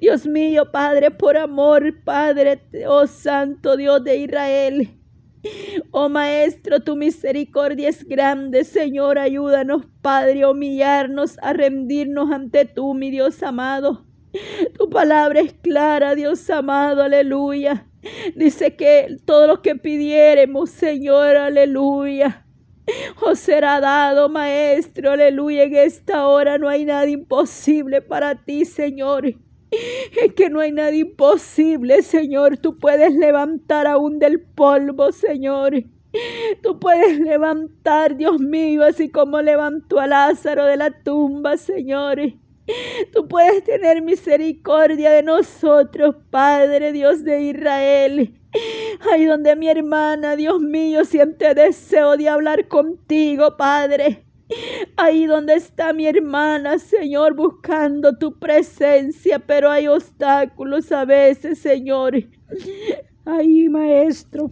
[0.00, 4.90] Dios mío, Padre, por amor, Padre, oh Santo Dios de Israel.
[5.90, 12.94] Oh Maestro, tu misericordia es grande, Señor, ayúdanos, Padre, a humillarnos, a rendirnos ante tú,
[12.94, 14.06] mi Dios amado.
[14.78, 17.86] Tu palabra es clara, Dios amado, aleluya.
[18.34, 22.46] Dice que todo lo que pidiéremos, Señor, aleluya.
[23.20, 25.64] Os será dado, Maestro, aleluya.
[25.64, 29.34] En esta hora no hay nada imposible para ti, Señor.
[29.72, 32.58] Es que no hay nada imposible, Señor.
[32.58, 35.84] Tú puedes levantar aún del polvo, Señor.
[36.62, 42.18] Tú puedes levantar, Dios mío, así como levantó a Lázaro de la tumba, Señor.
[43.12, 48.34] Tú puedes tener misericordia de nosotros, Padre Dios de Israel.
[49.10, 54.24] Ahí donde mi hermana, Dios mío, siente deseo de hablar contigo, Padre.
[54.96, 62.14] Ahí donde está mi hermana, Señor, buscando tu presencia, pero hay obstáculos a veces, Señor.
[63.24, 64.50] Ahí, Maestro.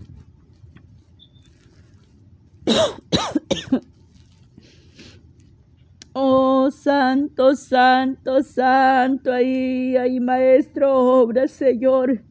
[6.13, 12.23] Oh, santo, santo, santo, ahí, ahí, Maestro, obra, Señor.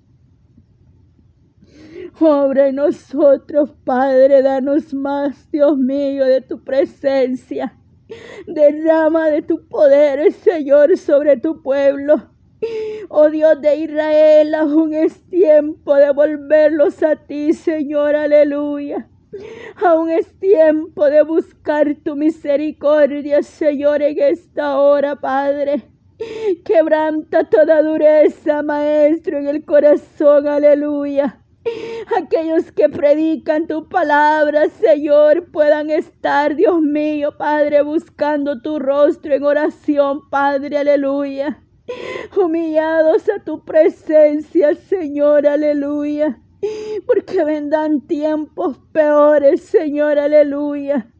[2.22, 7.78] Obra en nosotros, Padre, danos más, Dios mío, de tu presencia.
[8.46, 12.30] Derrama de tu poder, Señor, sobre tu pueblo.
[13.08, 19.08] Oh Dios de Israel, aún es tiempo de volverlos a ti, Señor, aleluya.
[19.78, 25.84] Aún es tiempo de buscar tu misericordia, Señor, en esta hora, Padre.
[26.66, 31.39] Quebranta toda dureza, Maestro, en el corazón, aleluya.
[32.18, 39.44] Aquellos que predican tu palabra, Señor, puedan estar, Dios mío, Padre, buscando tu rostro en
[39.44, 41.64] oración, Padre, aleluya.
[42.38, 46.40] Humillados a tu presencia, Señor, aleluya.
[47.06, 51.12] Porque vendrán tiempos peores, Señor, aleluya.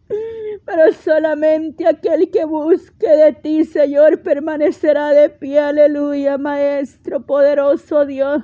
[0.66, 8.44] Pero solamente aquel que busque de ti, Señor, permanecerá de pie, aleluya, Maestro, poderoso Dios.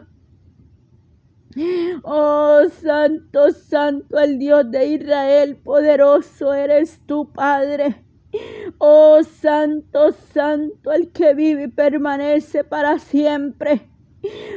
[2.03, 8.03] Oh, santo, santo, el Dios de Israel, poderoso eres tu Padre.
[8.77, 13.90] Oh, santo, santo, el que vive y permanece para siempre.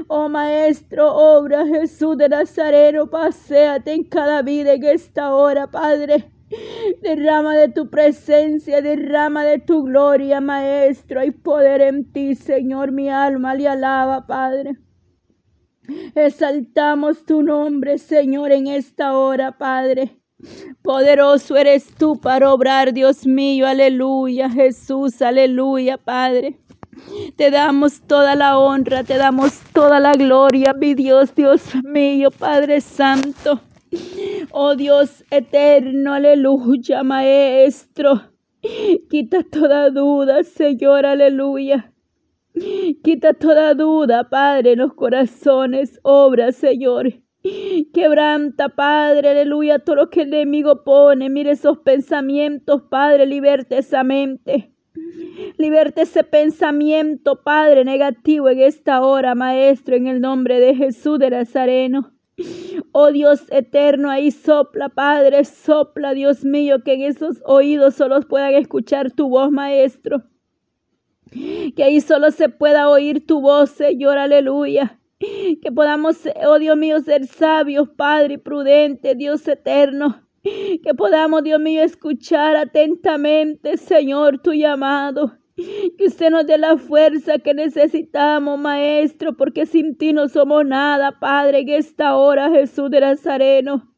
[0.08, 6.32] Oh Maestro, obra Jesús de Nazareno, paséate en cada vida en esta hora, Padre.
[7.02, 11.20] Derrama de tu presencia, derrama de tu gloria, Maestro.
[11.20, 12.90] Hay poder en ti, Señor.
[12.90, 14.78] Mi alma le alaba, Padre.
[16.14, 20.18] Exaltamos tu nombre, Señor, en esta hora, Padre.
[20.82, 26.58] Poderoso eres tú para obrar, Dios mío, aleluya, Jesús, aleluya, Padre.
[27.36, 32.80] Te damos toda la honra, te damos toda la gloria, mi Dios, Dios mío, Padre
[32.80, 33.60] Santo.
[34.50, 38.22] Oh Dios eterno, aleluya, Maestro.
[39.10, 41.92] Quita toda duda, Señor, aleluya.
[43.02, 47.12] Quita toda duda, Padre, en los corazones, obra, Señor.
[47.92, 51.30] Quebranta, Padre, aleluya, todo lo que el enemigo pone.
[51.30, 54.72] Mire esos pensamientos, Padre, liberte esa mente.
[55.56, 61.30] Liberte ese pensamiento, Padre, negativo en esta hora, Maestro, en el nombre de Jesús de
[61.30, 62.12] Nazareno.
[62.92, 68.54] Oh Dios eterno, ahí sopla, Padre, sopla, Dios mío, que en esos oídos solo puedan
[68.54, 70.24] escuchar tu voz, Maestro.
[71.30, 74.98] Que ahí solo se pueda oír tu voz, Señor, aleluya.
[75.18, 80.22] Que podamos, oh Dios mío, ser sabios, Padre, y prudentes, Dios eterno.
[80.42, 85.36] Que podamos, Dios mío, escuchar atentamente, Señor, tu llamado.
[85.56, 91.18] Que usted nos dé la fuerza que necesitamos, Maestro, porque sin ti no somos nada,
[91.18, 93.92] Padre, en esta hora, Jesús de Nazareno.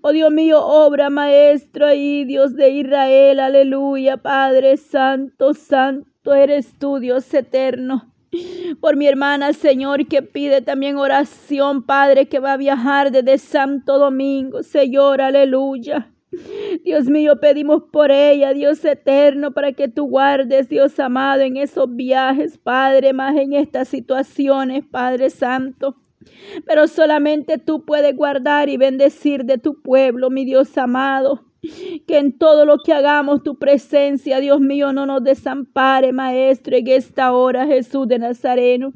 [0.00, 6.74] Oh Dios mío, obra, Maestro, y Dios de Israel, aleluya, Padre Santo, Santo Tú eres
[6.78, 8.08] tú, Dios eterno.
[8.80, 13.98] Por mi hermana, Señor, que pide también oración, Padre, que va a viajar desde Santo
[13.98, 16.12] Domingo, Señor, aleluya.
[16.84, 21.96] Dios mío, pedimos por ella, Dios eterno, para que tú guardes, Dios amado, en esos
[21.96, 25.96] viajes, Padre, más en estas situaciones, Padre Santo.
[26.64, 31.49] Pero solamente tú puedes guardar y bendecir de tu pueblo, mi Dios amado.
[32.06, 36.88] Que en todo lo que hagamos tu presencia, Dios mío, no nos desampare, Maestro, en
[36.88, 38.92] esta hora, Jesús de Nazareno.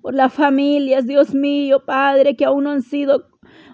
[0.00, 3.28] Por las familias, Dios mío, Padre, que aún no han sido,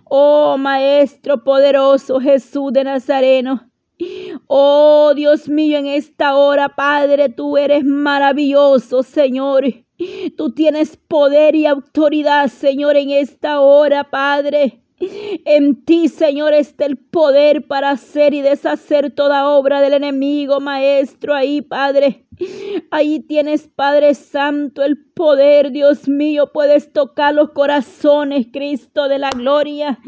[0.05, 3.71] oh Maestro poderoso, Jesús de Nazareno.
[4.47, 9.65] Oh Dios mío, en esta hora, Padre, tú eres maravilloso, Señor.
[10.37, 14.82] Tú tienes poder y autoridad, Señor, en esta hora, Padre.
[15.45, 21.35] En ti, Señor, está el poder para hacer y deshacer toda obra del enemigo, Maestro.
[21.35, 22.27] Ahí, Padre.
[22.91, 26.51] Ahí tienes, Padre Santo, el poder, Dios mío.
[26.53, 29.99] Puedes tocar los corazones, Cristo de la gloria.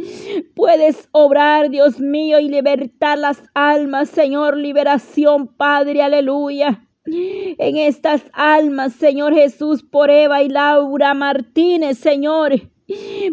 [0.54, 4.56] Puedes obrar, Dios mío, y libertar las almas, Señor.
[4.56, 12.73] Liberación, Padre, aleluya en estas almas, Señor Jesús, por Eva y Laura Martínez, Señor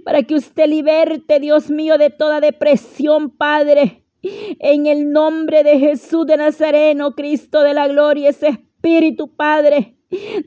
[0.03, 4.03] para que usted liberte, Dios mío, de toda depresión, Padre.
[4.23, 9.95] En el nombre de Jesús de Nazareno, Cristo de la gloria, ese espíritu, Padre,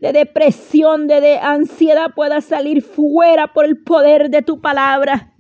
[0.01, 5.35] de depresión, de, de, ansiedad pueda salir fuera por el poder de tu palabra.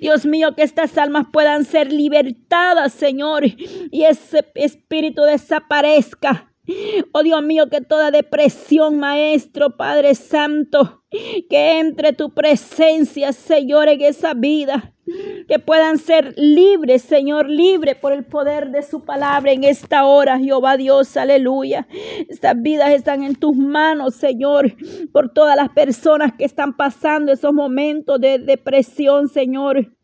[0.00, 6.49] Dios mío, que estas almas puedan ser libertadas, Señor, y ese espíritu desaparezca
[7.12, 14.02] Oh Dios mío, que toda depresión, Maestro, Padre Santo, que entre tu presencia, Señor, en
[14.02, 14.94] esa vida,
[15.48, 20.38] que puedan ser libres, Señor, libres por el poder de su palabra en esta hora,
[20.38, 21.88] Jehová Dios, aleluya.
[22.28, 24.76] Estas vidas están en tus manos, Señor,
[25.12, 29.96] por todas las personas que están pasando esos momentos de depresión, Señor.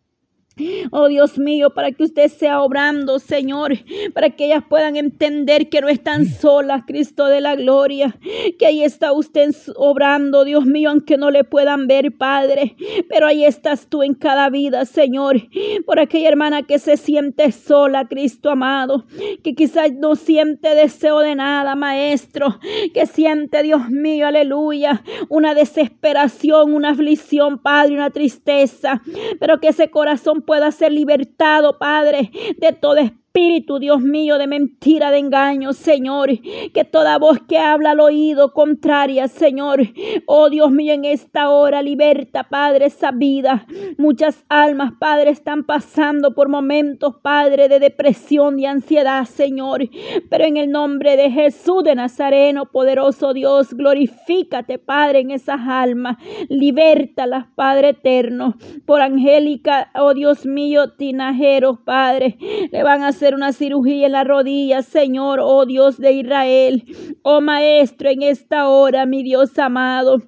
[0.90, 3.74] Oh Dios mío, para que usted sea obrando, Señor,
[4.14, 8.16] para que ellas puedan entender que no están solas, Cristo de la gloria,
[8.58, 12.74] que ahí está usted obrando, Dios mío, aunque no le puedan ver, Padre,
[13.10, 15.42] pero ahí estás tú en cada vida, Señor,
[15.84, 19.04] por aquella hermana que se siente sola, Cristo amado,
[19.44, 22.58] que quizás no siente deseo de nada, Maestro,
[22.94, 29.02] que siente, Dios mío, aleluya, una desesperación, una aflicción, Padre, una tristeza,
[29.38, 35.10] pero que ese corazón pueda ser libertado, Padre, de espíritu espíritu, Dios mío, de mentira,
[35.10, 36.30] de engaño, Señor.
[36.72, 39.80] Que toda voz que habla al oído contraria, Señor.
[40.26, 43.66] Oh Dios mío, en esta hora liberta, Padre, esa vida.
[43.98, 49.86] Muchas almas, Padre, están pasando por momentos, Padre, de depresión y ansiedad, Señor.
[50.30, 56.16] Pero en el nombre de Jesús de Nazareno, poderoso Dios, glorifícate, Padre, en esas almas.
[56.48, 58.56] Libertalas, Padre eterno.
[58.86, 62.38] Por Angélica, oh Dios mío, tinajeros, Padre.
[62.72, 66.84] Le van a hacer una cirugía en la rodilla, Señor, oh Dios de Israel,
[67.22, 70.22] oh Maestro, en esta hora, mi Dios amado.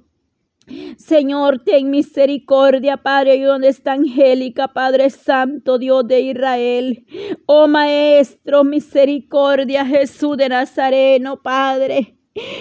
[0.98, 7.06] Señor, ten misericordia, Padre, y donde está Angélica, Padre Santo, Dios de Israel.
[7.46, 12.17] Oh Maestro, misericordia, Jesús de Nazareno, Padre.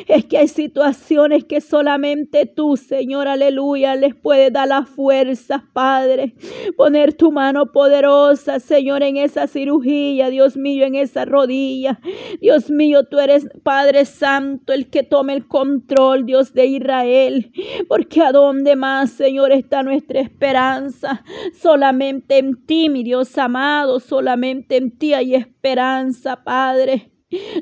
[0.07, 6.33] Es que hay situaciones que solamente tú, Señor, aleluya, les puedes dar la fuerza, Padre.
[6.75, 11.99] Poner tu mano poderosa, Señor, en esa cirugía, Dios mío, en esa rodilla.
[12.41, 17.51] Dios mío, tú eres Padre Santo, el que tome el control, Dios de Israel.
[17.87, 21.23] Porque a dónde más, Señor, está nuestra esperanza.
[21.53, 27.11] Solamente en ti, mi Dios amado, solamente en ti hay esperanza, Padre.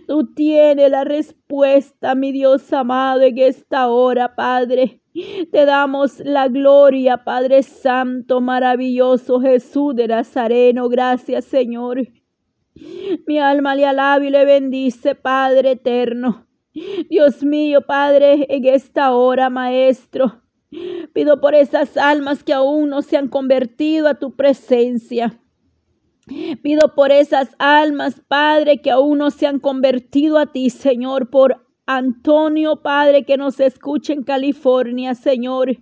[0.07, 5.01] Tú tienes la respuesta, mi Dios amado, en esta hora, Padre.
[5.51, 10.89] Te damos la gloria, Padre Santo, maravilloso Jesús de Nazareno.
[10.89, 12.07] Gracias, Señor.
[13.25, 16.45] Mi alma le alaba y le bendice, Padre eterno.
[17.09, 20.41] Dios mío, Padre, en esta hora, Maestro,
[21.13, 25.39] pido por esas almas que aún no se han convertido a tu presencia.
[26.61, 31.65] Pido por esas almas, Padre, que aún no se han convertido a ti, Señor, por
[31.85, 35.77] Antonio, Padre, que nos escuche en California, Señor.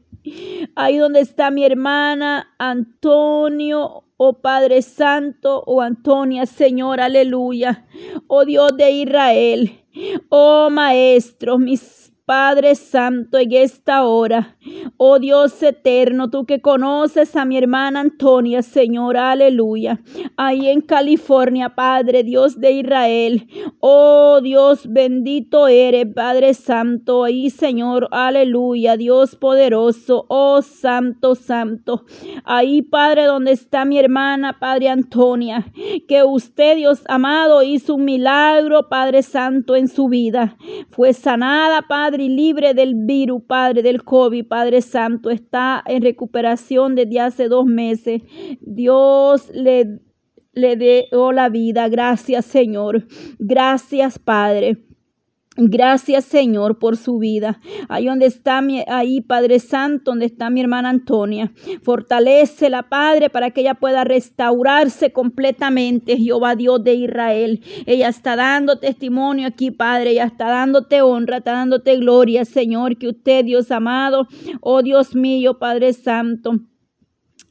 [0.76, 7.86] Ahí donde está mi hermana Antonio, oh Padre Santo, oh Antonia, Señor, aleluya.
[8.28, 9.82] Oh Dios de Israel,
[10.30, 14.56] oh Maestro, mis Padre Santo, en esta hora.
[14.96, 20.00] Oh Dios eterno, tú que conoces a mi hermana Antonia, Señor, aleluya.
[20.38, 23.48] Ahí en California, Padre Dios de Israel.
[23.82, 27.26] Oh Dios bendito eres, Padre Santo.
[27.26, 28.96] Ahí, Señor, aleluya.
[28.96, 32.06] Dios poderoso, oh Santo, Santo.
[32.46, 35.66] Ahí, Padre, donde está mi hermana, Padre Antonia.
[36.08, 40.56] Que usted, Dios amado, hizo un milagro, Padre Santo, en su vida.
[40.90, 46.96] Fue sanada, Padre y libre del virus, Padre, del COVID, Padre Santo, está en recuperación
[46.96, 48.22] desde hace dos meses.
[48.62, 50.00] Dios le,
[50.54, 51.90] le dio la vida.
[51.90, 53.06] Gracias, Señor.
[53.40, 54.78] Gracias, Padre.
[55.56, 57.60] Gracias Señor por su vida.
[57.88, 61.52] Ahí donde está mi, ahí Padre Santo, donde está mi hermana Antonia.
[61.84, 66.18] Fortalece la Padre para que ella pueda restaurarse completamente.
[66.18, 67.62] Jehová Dios de Israel.
[67.86, 70.12] Ella está dando testimonio aquí, Padre.
[70.12, 72.98] Ella está dándote honra, está dándote gloria, Señor.
[72.98, 74.28] Que usted, Dios amado,
[74.60, 76.62] oh Dios mío, Padre Santo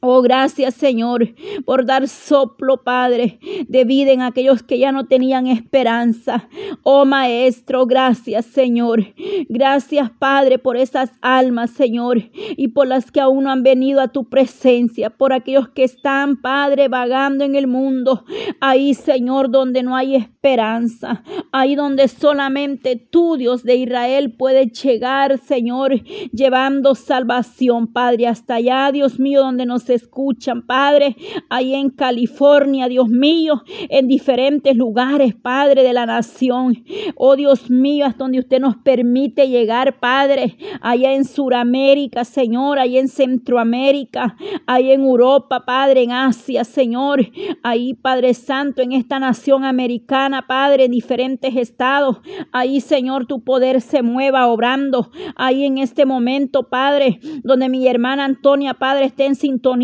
[0.05, 1.29] Oh, gracias Señor
[1.65, 3.39] por dar soplo, Padre,
[3.69, 6.49] de vida en aquellos que ya no tenían esperanza.
[6.83, 9.13] Oh Maestro, gracias Señor.
[9.47, 14.09] Gracias Padre por esas almas, Señor, y por las que aún no han venido a
[14.09, 18.25] tu presencia, por aquellos que están, Padre, vagando en el mundo.
[18.59, 21.23] Ahí, Señor, donde no hay esperanza.
[21.53, 26.03] Ahí donde solamente tú, Dios de Israel, puedes llegar, Señor,
[26.33, 31.15] llevando salvación, Padre, hasta allá, Dios mío, donde nos escuchan, Padre,
[31.49, 36.83] ahí en California, Dios mío, en diferentes lugares, Padre de la nación.
[37.15, 42.99] Oh Dios mío, hasta donde usted nos permite llegar, Padre, allá en Sudamérica, Señor, allá
[42.99, 47.27] en Centroamérica, ahí en Europa, Padre, en Asia, Señor,
[47.63, 52.17] ahí, Padre Santo, en esta nación americana, Padre, en diferentes estados,
[52.51, 58.25] ahí, Señor, tu poder se mueva obrando, ahí en este momento, Padre, donde mi hermana
[58.25, 59.82] Antonia, Padre, esté en sintonía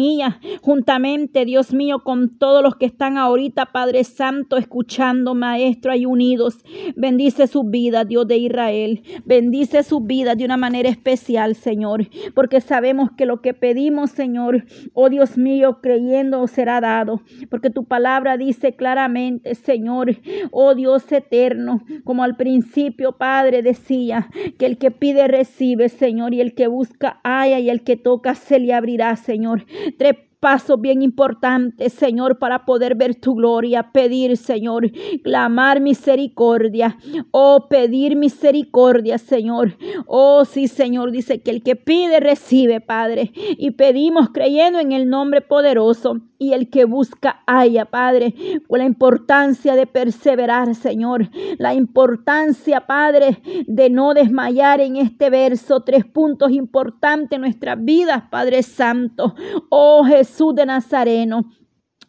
[0.62, 6.64] juntamente, Dios mío, con todos los que están ahorita, Padre Santo, escuchando, Maestro, ahí unidos.
[6.96, 9.04] Bendice su vida, Dios de Israel.
[9.26, 14.66] Bendice su vida de una manera especial, Señor, porque sabemos que lo que pedimos, Señor,
[14.94, 20.18] oh Dios mío, creyendo será dado, porque tu palabra dice claramente, Señor,
[20.52, 26.42] oh Dios eterno, como al principio, Padre, decía, que el que pide recibe, Señor, y
[26.42, 29.66] el que busca haya y el que toca se le abrirá, Señor.
[29.92, 34.90] Tres pasos bien importantes, Señor, para poder ver tu gloria, pedir, Señor,
[35.24, 36.98] clamar misericordia,
[37.32, 39.78] oh, pedir misericordia, Señor.
[40.08, 45.10] Oh, sí, Señor, dice que el que pide recibe, Padre, y pedimos creyendo en el
[45.10, 48.34] nombre poderoso y el que busca haya, Padre,
[48.70, 56.06] la importancia de perseverar, Señor, la importancia, Padre, de no desmayar en este verso, tres
[56.06, 59.36] puntos importantes en nuestras vidas, Padre Santo,
[59.70, 61.46] oh Jesús de Nazareno.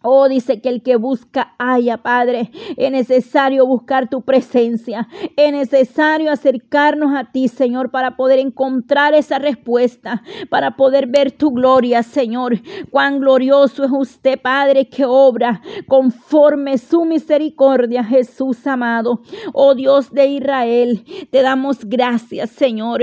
[0.03, 2.51] Oh, dice que el que busca haya, Padre.
[2.79, 5.07] Es necesario buscar tu presencia.
[5.37, 11.51] Es necesario acercarnos a ti, Señor, para poder encontrar esa respuesta, para poder ver tu
[11.51, 12.63] gloria, Señor.
[12.91, 19.21] Cuán glorioso es usted, Padre, que obra conforme su misericordia, Jesús amado.
[19.53, 23.03] Oh Dios de Israel, te damos gracias, Señor.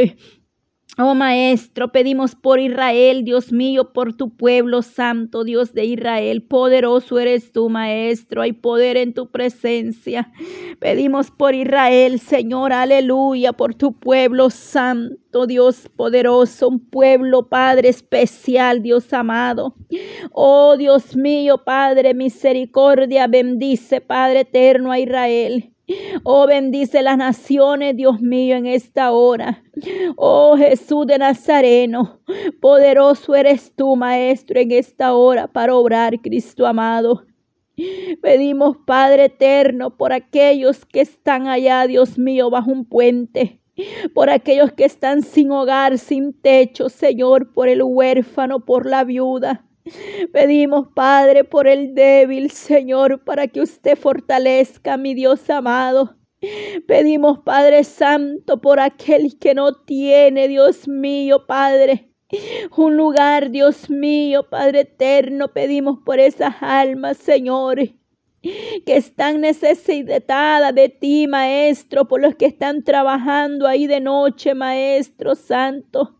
[0.99, 6.41] Oh Maestro, pedimos por Israel, Dios mío, por tu pueblo santo, Dios de Israel.
[6.41, 8.41] Poderoso eres tú, Maestro.
[8.41, 10.32] Hay poder en tu presencia.
[10.80, 18.82] Pedimos por Israel, Señor, aleluya, por tu pueblo santo, Dios poderoso, un pueblo, Padre especial,
[18.82, 19.76] Dios amado.
[20.32, 25.76] Oh Dios mío, Padre, misericordia, bendice, Padre eterno a Israel.
[26.23, 29.64] Oh, bendice las naciones, Dios mío, en esta hora.
[30.18, 32.19] Oh, Jesús de Nazareno,
[32.59, 37.26] poderoso eres tú, Maestro, en esta hora para obrar, Cristo amado.
[38.22, 43.61] Pedimos, Padre eterno, por aquellos que están allá, Dios mío, bajo un puente.
[44.15, 49.66] Por aquellos que están sin hogar, sin techo, Señor, por el huérfano, por la viuda.
[50.31, 56.18] Pedimos, Padre, por el débil, Señor, para que usted fortalezca, mi Dios amado.
[56.88, 62.11] Pedimos, Padre Santo, por aquel que no tiene, Dios mío, Padre.
[62.76, 67.80] Un lugar, Dios mío, Padre eterno, pedimos por esas almas, Señor
[68.85, 75.35] que están necesitadas de ti, Maestro, por los que están trabajando ahí de noche, Maestro
[75.35, 76.16] Santo.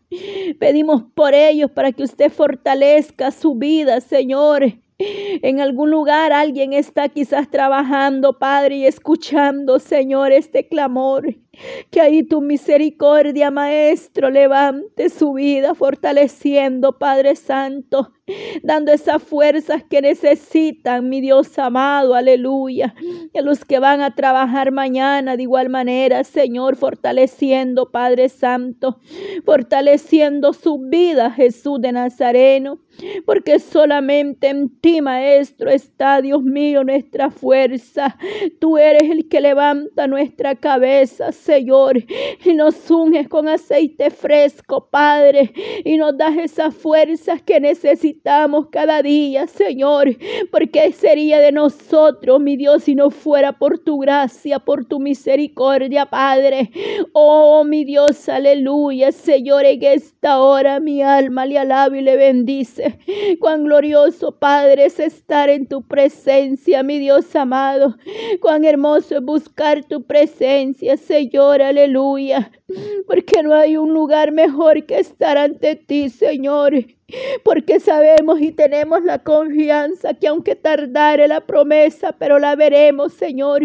[0.58, 4.74] Pedimos por ellos para que usted fortalezca su vida, Señor.
[4.98, 11.36] En algún lugar alguien está quizás trabajando, Padre, y escuchando, Señor, este clamor.
[11.90, 18.12] Que ahí tu misericordia, Maestro, levante su vida, fortaleciendo, Padre Santo,
[18.62, 22.94] dando esas fuerzas que necesitan, mi Dios amado, aleluya.
[23.32, 29.00] Y a los que van a trabajar mañana de igual manera, Señor, fortaleciendo, Padre Santo,
[29.44, 32.80] fortaleciendo su vida, Jesús de Nazareno,
[33.24, 38.16] porque solamente en ti, Maestro, está, Dios mío, nuestra fuerza.
[38.58, 42.04] Tú eres el que levanta nuestra cabeza, Señor,
[42.44, 45.50] y nos unges con aceite fresco, Padre,
[45.82, 50.10] y nos das esas fuerzas que necesitamos cada día, Señor,
[50.50, 56.04] porque sería de nosotros, mi Dios, si no fuera por tu gracia, por tu misericordia,
[56.04, 56.70] Padre.
[57.14, 62.98] Oh, mi Dios, aleluya, Señor, en esta hora mi alma le alaba y le bendice.
[63.40, 67.96] Cuán glorioso, Padre, es estar en tu presencia, mi Dios amado.
[68.42, 72.50] Cuán hermoso es buscar tu presencia, Señor aleluya,
[73.06, 76.74] porque no hay un lugar mejor que estar ante ti, Señor.
[77.44, 83.62] porque sabemos y tenemos la confianza que aunque tardare la promesa, pero la veremos, Señor,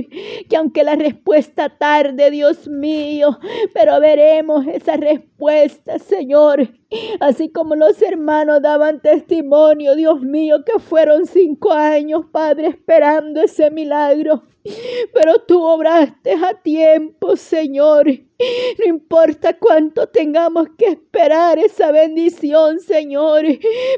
[0.49, 3.39] que aunque la respuesta tarde, Dios mío,
[3.73, 6.69] pero veremos esa respuesta, Señor.
[7.19, 13.71] Así como los hermanos daban testimonio, Dios mío, que fueron cinco años, Padre, esperando ese
[13.71, 14.43] milagro.
[15.13, 18.07] Pero tú obraste a tiempo, Señor.
[18.79, 23.45] No importa cuánto tengamos que esperar esa bendición, Señor.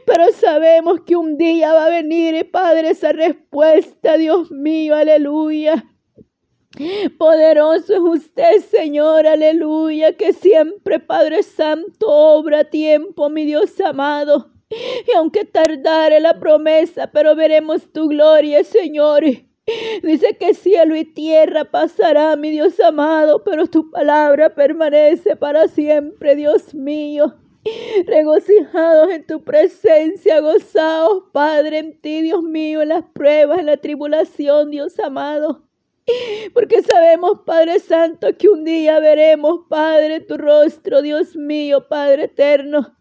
[0.06, 5.86] Pero sabemos que un día va a venir, Padre, esa respuesta, Dios mío, aleluya.
[7.18, 14.52] Poderoso es usted, Señor, aleluya, que siempre, Padre Santo, obra a tiempo, mi Dios amado.
[14.70, 19.24] Y aunque tardare la promesa, pero veremos tu gloria, Señor.
[20.04, 26.36] Dice que cielo y tierra pasará, mi Dios amado, pero tu palabra permanece para siempre,
[26.36, 27.36] Dios mío.
[28.06, 33.78] Regocijados en tu presencia, gozados, Padre, en ti, Dios mío, en las pruebas, en la
[33.78, 35.64] tribulación, Dios amado.
[36.54, 42.96] Porque sabemos, Padre Santo, que un día veremos, Padre, tu rostro, Dios mío, Padre eterno.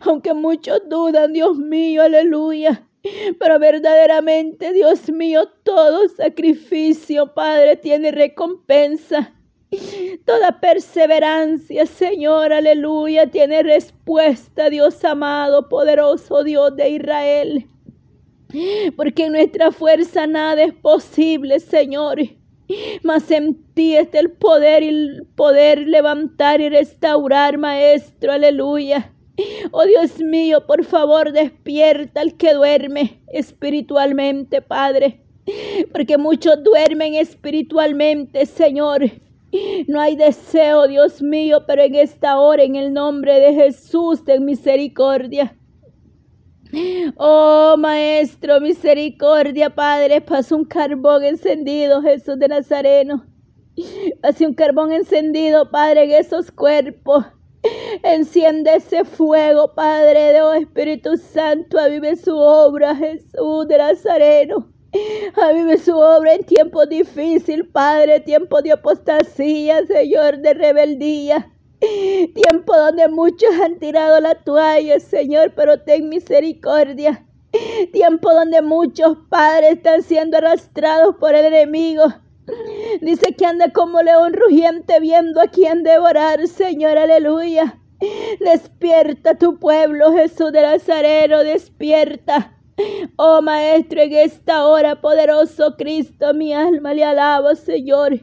[0.00, 2.85] Aunque muchos dudan, Dios mío, aleluya.
[3.38, 9.32] Pero verdaderamente, Dios mío, todo sacrificio, Padre, tiene recompensa.
[10.24, 17.66] Toda perseverancia, Señor, aleluya, tiene respuesta, Dios amado, poderoso Dios de Israel.
[18.96, 22.18] Porque en nuestra fuerza nada es posible, Señor.
[23.02, 29.12] Mas en ti está el poder y el poder levantar y restaurar, Maestro, aleluya.
[29.70, 35.20] Oh Dios mío, por favor, despierta al que duerme espiritualmente, Padre.
[35.92, 39.02] Porque muchos duermen espiritualmente, Señor.
[39.86, 44.40] No hay deseo, Dios mío, pero en esta hora, en el nombre de Jesús, de
[44.40, 45.56] misericordia.
[47.16, 53.24] Oh Maestro, misericordia, Padre, pasa un carbón encendido, Jesús de Nazareno.
[54.20, 57.24] Pase un carbón encendido, Padre, en esos cuerpos.
[58.02, 64.72] Enciende ese fuego, Padre de oh Espíritu Santo, avive su obra, Jesús de Nazareno.
[65.34, 71.52] Avive su obra en tiempos difíciles, Padre, tiempo de apostasía, Señor, de rebeldía.
[72.34, 77.26] Tiempo donde muchos han tirado la toalla, Señor, pero ten misericordia.
[77.92, 82.04] Tiempo donde muchos padres están siendo arrastrados por el enemigo.
[83.00, 87.78] Dice que anda como león rugiente viendo a quien devorar, Señor, aleluya.
[88.40, 92.52] Despierta tu pueblo, Jesús de Nazareno, despierta.
[93.16, 98.20] Oh Maestro, en esta hora, poderoso Cristo, mi alma le alaba, Señor.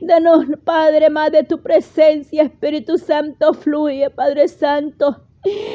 [0.00, 5.24] Danos, Padre, más de tu presencia, Espíritu Santo, fluye, Padre Santo.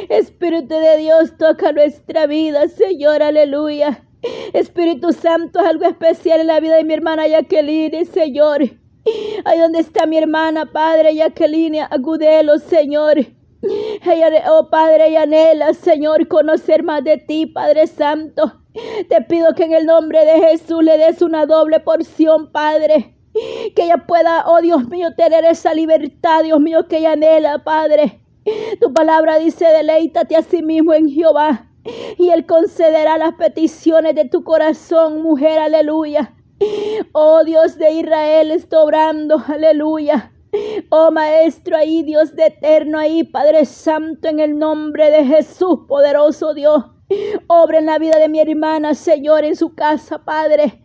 [0.10, 4.07] Espíritu de Dios, toca nuestra vida, Señor, aleluya.
[4.54, 8.62] Espíritu Santo, algo especial en la vida de mi hermana Jacqueline, Señor.
[9.46, 13.18] Ahí donde está mi hermana, Padre Jacqueline Agudelo, Señor.
[14.50, 18.62] oh Padre, y anhela, Señor, conocer más de ti, Padre Santo.
[19.10, 23.16] Te pido que en el nombre de Jesús le des una doble porción, Padre.
[23.76, 28.20] Que ella pueda, oh Dios mío, tener esa libertad, Dios mío, que ella anhela, Padre.
[28.82, 31.68] Tu palabra dice, deleítate a sí mismo en Jehová
[32.18, 36.34] y Él concederá las peticiones de tu corazón, mujer, aleluya.
[37.12, 40.32] Oh Dios de Israel, está obrando, aleluya.
[40.90, 46.54] Oh Maestro, ahí Dios de eterno, ahí Padre Santo, en el nombre de Jesús, poderoso
[46.54, 46.86] Dios.
[47.48, 50.84] Obra en la vida de mi hermana, Señor, en su casa, Padre.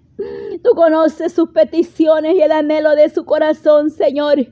[0.63, 4.47] Tú conoces sus peticiones y el anhelo de su corazón, Señor.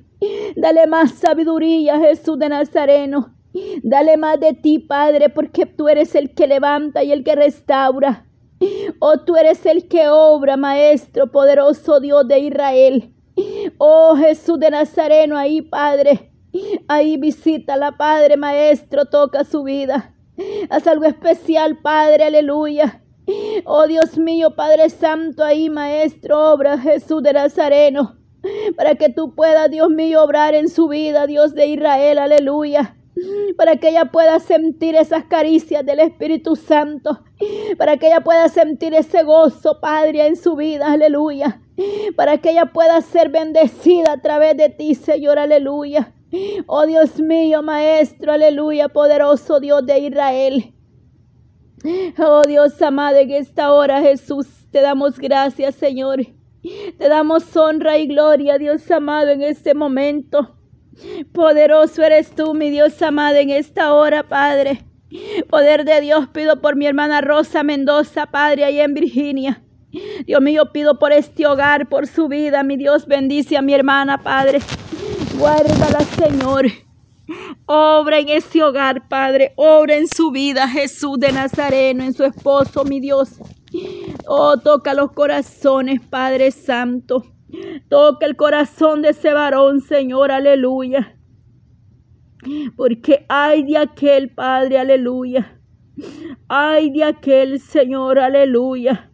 [0.56, 3.34] Dale más sabiduría, Jesús de Nazareno.
[3.82, 8.26] Dale más de ti, Padre, porque tú eres el que levanta y el que restaura.
[8.98, 13.14] Oh, tú eres el que obra, Maestro, poderoso Dios de Israel.
[13.78, 16.30] Oh, Jesús de Nazareno, ahí, Padre.
[16.88, 20.14] Ahí visita la Padre, Maestro, toca su vida.
[20.68, 23.02] Haz algo especial, Padre, aleluya.
[23.64, 28.16] Oh, Dios mío, Padre Santo, ahí, Maestro, obra, Jesús de Nazareno.
[28.76, 32.96] Para que tú puedas, Dios mío, obrar en su vida, Dios de Israel, aleluya
[33.56, 37.22] para que ella pueda sentir esas caricias del Espíritu Santo,
[37.78, 41.60] para que ella pueda sentir ese gozo, Padre, en su vida, aleluya,
[42.16, 46.14] para que ella pueda ser bendecida a través de ti, Señor, aleluya.
[46.66, 50.74] Oh Dios mío, Maestro, aleluya, poderoso Dios de Israel.
[52.18, 56.20] Oh Dios amado, en esta hora, Jesús, te damos gracias, Señor.
[56.98, 60.59] Te damos honra y gloria, Dios amado, en este momento.
[61.32, 64.84] Poderoso eres tú, mi Dios amado, en esta hora, Padre.
[65.48, 69.62] Poder de Dios, pido por mi hermana Rosa Mendoza, Padre, ahí en Virginia.
[70.24, 72.62] Dios mío, pido por este hogar, por su vida.
[72.62, 74.60] Mi Dios bendice a mi hermana, Padre.
[75.36, 76.66] Guárdala, Señor.
[77.66, 79.52] Obra en ese hogar, Padre.
[79.56, 83.30] Obra en su vida, Jesús de Nazareno, en su esposo, mi Dios.
[84.26, 87.24] Oh, toca los corazones, Padre Santo.
[87.88, 91.16] Toca el corazón de ese varón, Señor, aleluya.
[92.76, 95.60] Porque hay de aquel, Padre, aleluya.
[96.48, 99.10] Ay de aquel, Señor, aleluya.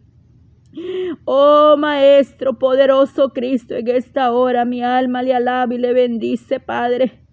[1.25, 7.23] Oh Maestro poderoso Cristo, en esta hora mi alma le alaba y le bendice, Padre.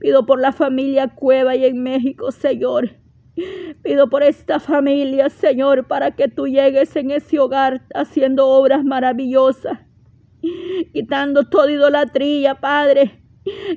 [0.00, 2.90] Pido por la familia Cueva y en México, Señor.
[3.82, 9.78] Pido por esta familia, Señor, para que tú llegues en ese hogar haciendo obras maravillosas,
[10.92, 13.22] quitando toda idolatría, Padre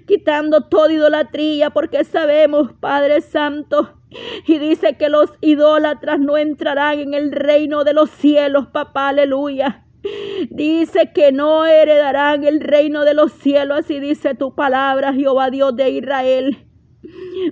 [0.06, 4.00] quitando toda idolatría, porque sabemos, Padre Santo,
[4.46, 9.86] y dice que los idólatras no entrarán en el reino de los cielos, papá, aleluya.
[10.52, 15.76] Dice que no heredarán el reino de los cielos, así dice tu palabra, Jehová Dios
[15.76, 16.58] de Israel.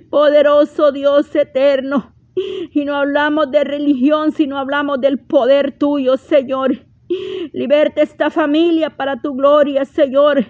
[0.08, 2.14] Poderoso Dios eterno.
[2.36, 6.86] Y no hablamos de religión, sino hablamos del poder tuyo, Señor.
[7.52, 10.44] Liberta esta familia para tu gloria, Señor.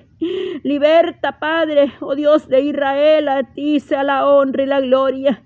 [0.63, 5.43] Liberta, Padre, oh Dios de Israel, a ti sea la honra y la gloria.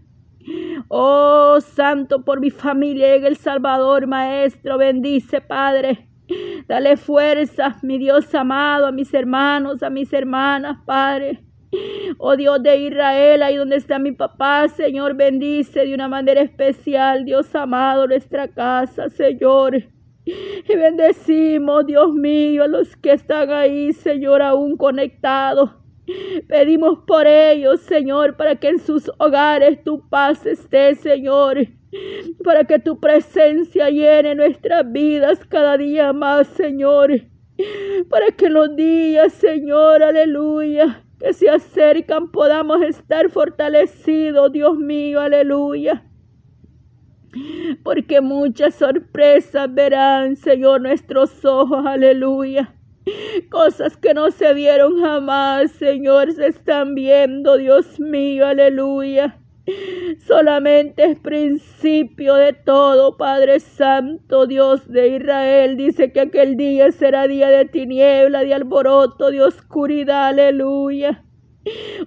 [0.89, 6.09] Oh Santo, por mi familia en el Salvador, Maestro, bendice, Padre.
[6.66, 11.43] Dale fuerza, mi Dios amado, a mis hermanos, a mis hermanas, Padre.
[12.18, 17.24] Oh Dios de Israel, ahí donde está mi papá, Señor, bendice de una manera especial,
[17.24, 19.85] Dios amado, nuestra casa, Señor.
[20.28, 25.70] Y bendecimos, Dios mío, a los que están ahí, Señor, aún conectados.
[26.46, 31.68] Pedimos por ellos, Señor, para que en sus hogares tu paz esté, Señor.
[32.44, 37.22] Para que tu presencia llene nuestras vidas cada día más, Señor.
[38.10, 46.07] Para que los días, Señor, aleluya, que se acercan podamos estar fortalecidos, Dios mío, aleluya
[47.82, 52.74] porque muchas sorpresas verán, Señor, nuestros ojos, aleluya.
[53.50, 59.38] Cosas que no se vieron jamás, Señor, se están viendo, Dios mío, aleluya.
[60.26, 65.76] Solamente es principio de todo, Padre Santo, Dios de Israel.
[65.76, 71.24] Dice que aquel día será día de tiniebla, de alboroto, de oscuridad, aleluya.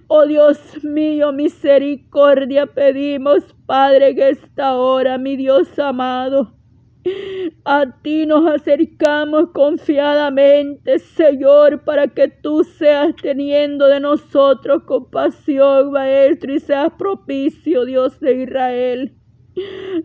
[0.07, 6.53] Oh Dios mío, misericordia pedimos, Padre, que esta hora, mi Dios amado.
[7.65, 16.53] A ti nos acercamos confiadamente, Señor, para que tú seas teniendo de nosotros compasión, Maestro,
[16.53, 19.15] y seas propicio, Dios de Israel.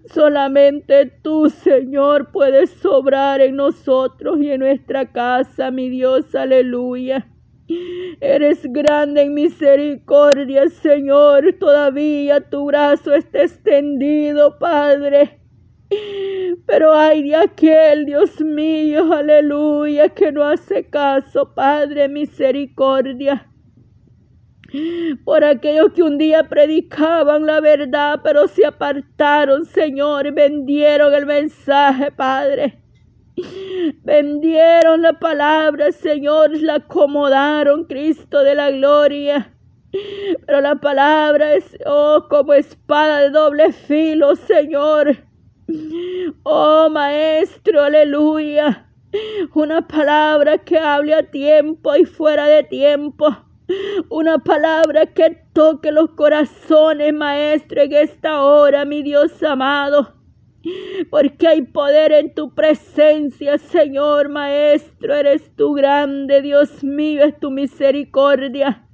[0.07, 7.27] Solamente tú, Señor, puedes sobrar en nosotros y en nuestra casa, mi Dios, aleluya.
[8.21, 11.55] Eres grande en misericordia, Señor.
[11.59, 15.41] Todavía tu brazo está extendido, Padre.
[16.67, 23.51] Pero ay de aquel, Dios mío, aleluya, que no hace caso, Padre, misericordia.
[25.25, 32.11] Por aquellos que un día predicaban la verdad, pero se apartaron, Señor, vendieron el mensaje,
[32.11, 32.86] Padre.
[34.03, 39.53] Vendieron la palabra, Señor, la acomodaron, Cristo de la gloria.
[40.47, 45.17] Pero la palabra es, oh, como espada de doble filo, Señor.
[46.45, 48.89] Oh, Maestro, aleluya.
[49.55, 53.37] Una palabra que hable a tiempo y fuera de tiempo.
[54.09, 60.16] Una palabra que toque los corazones, Maestro, en esta hora, mi Dios amado
[61.11, 67.51] porque hay poder en tu presencia, Señor Maestro, eres tu grande, Dios mío, es tu
[67.51, 68.87] misericordia.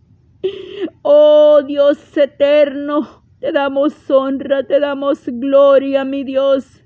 [1.02, 6.82] Oh Dios eterno, te damos honra, te damos gloria, mi Dios.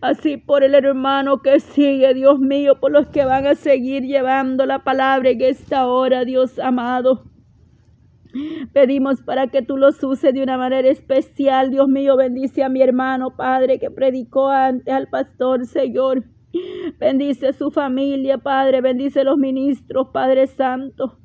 [0.00, 4.66] Así por el hermano que sigue, Dios mío, por los que van a seguir llevando
[4.66, 7.31] la palabra en esta hora, Dios amado.
[8.72, 11.70] Pedimos para que tú los uses de una manera especial.
[11.70, 16.24] Dios mío, bendice a mi hermano, Padre, que predicó antes al pastor, Señor.
[16.98, 18.80] Bendice su familia, Padre.
[18.80, 21.18] Bendice los ministros, Padre Santo.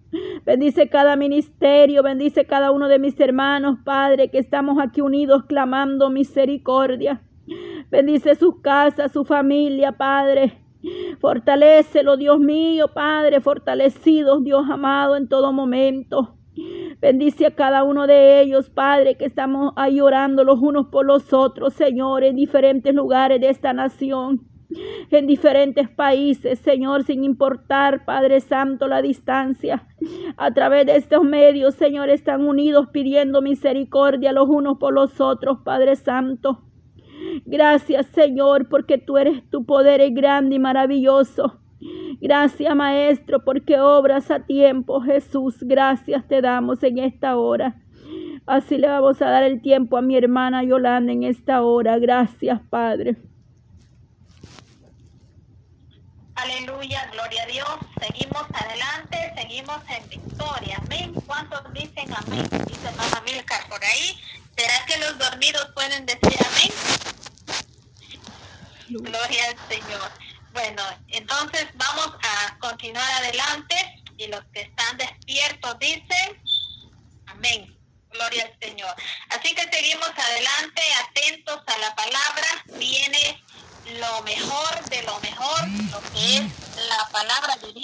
[0.46, 6.10] Bendice cada ministerio, bendice cada uno de mis hermanos, Padre, que estamos aquí unidos clamando
[6.10, 7.22] misericordia.
[7.92, 10.60] Bendice sus casas, su familia, Padre.
[11.20, 16.37] Fortalécelo, Dios mío, Padre, fortalecidos, Dios amado, en todo momento.
[17.00, 21.34] Bendice a cada uno de ellos, Padre, que estamos ahí orando los unos por los
[21.34, 24.48] otros, Señor, en diferentes lugares de esta nación
[25.12, 29.88] en diferentes países, Señor, sin importar, Padre Santo, la distancia.
[30.36, 35.60] A través de estos medios, Señor, están unidos pidiendo misericordia los unos por los otros,
[35.64, 36.64] Padre Santo.
[37.46, 41.60] Gracias, Señor, porque tú eres tu poder es grande y maravilloso.
[42.20, 45.58] Gracias, Maestro, porque obras a tiempo, Jesús.
[45.62, 47.76] Gracias te damos en esta hora.
[48.46, 52.00] Así le vamos a dar el tiempo a mi hermana Yolanda en esta hora.
[52.00, 53.18] Gracias, Padre.
[56.36, 57.78] Aleluya, gloria a Dios.
[58.00, 60.78] Seguimos adelante, seguimos en victoria.
[60.86, 61.14] Amén.
[61.26, 62.48] ¿Cuántos dicen amén?
[62.68, 64.18] Dice mamá Milcar por ahí.
[64.56, 66.72] ¿Será que los dormidos pueden decir amén?
[68.90, 70.27] Gloria al Señor.
[70.58, 73.76] Bueno, entonces vamos a continuar adelante
[74.18, 76.42] y los que están despiertos dicen,
[77.28, 77.78] amén.
[78.10, 78.96] Gloria al Señor.
[79.30, 82.48] Así que seguimos adelante, atentos a la palabra.
[82.80, 83.44] Viene
[84.00, 86.44] lo mejor de lo mejor, lo que es
[86.90, 87.76] la palabra de Dios.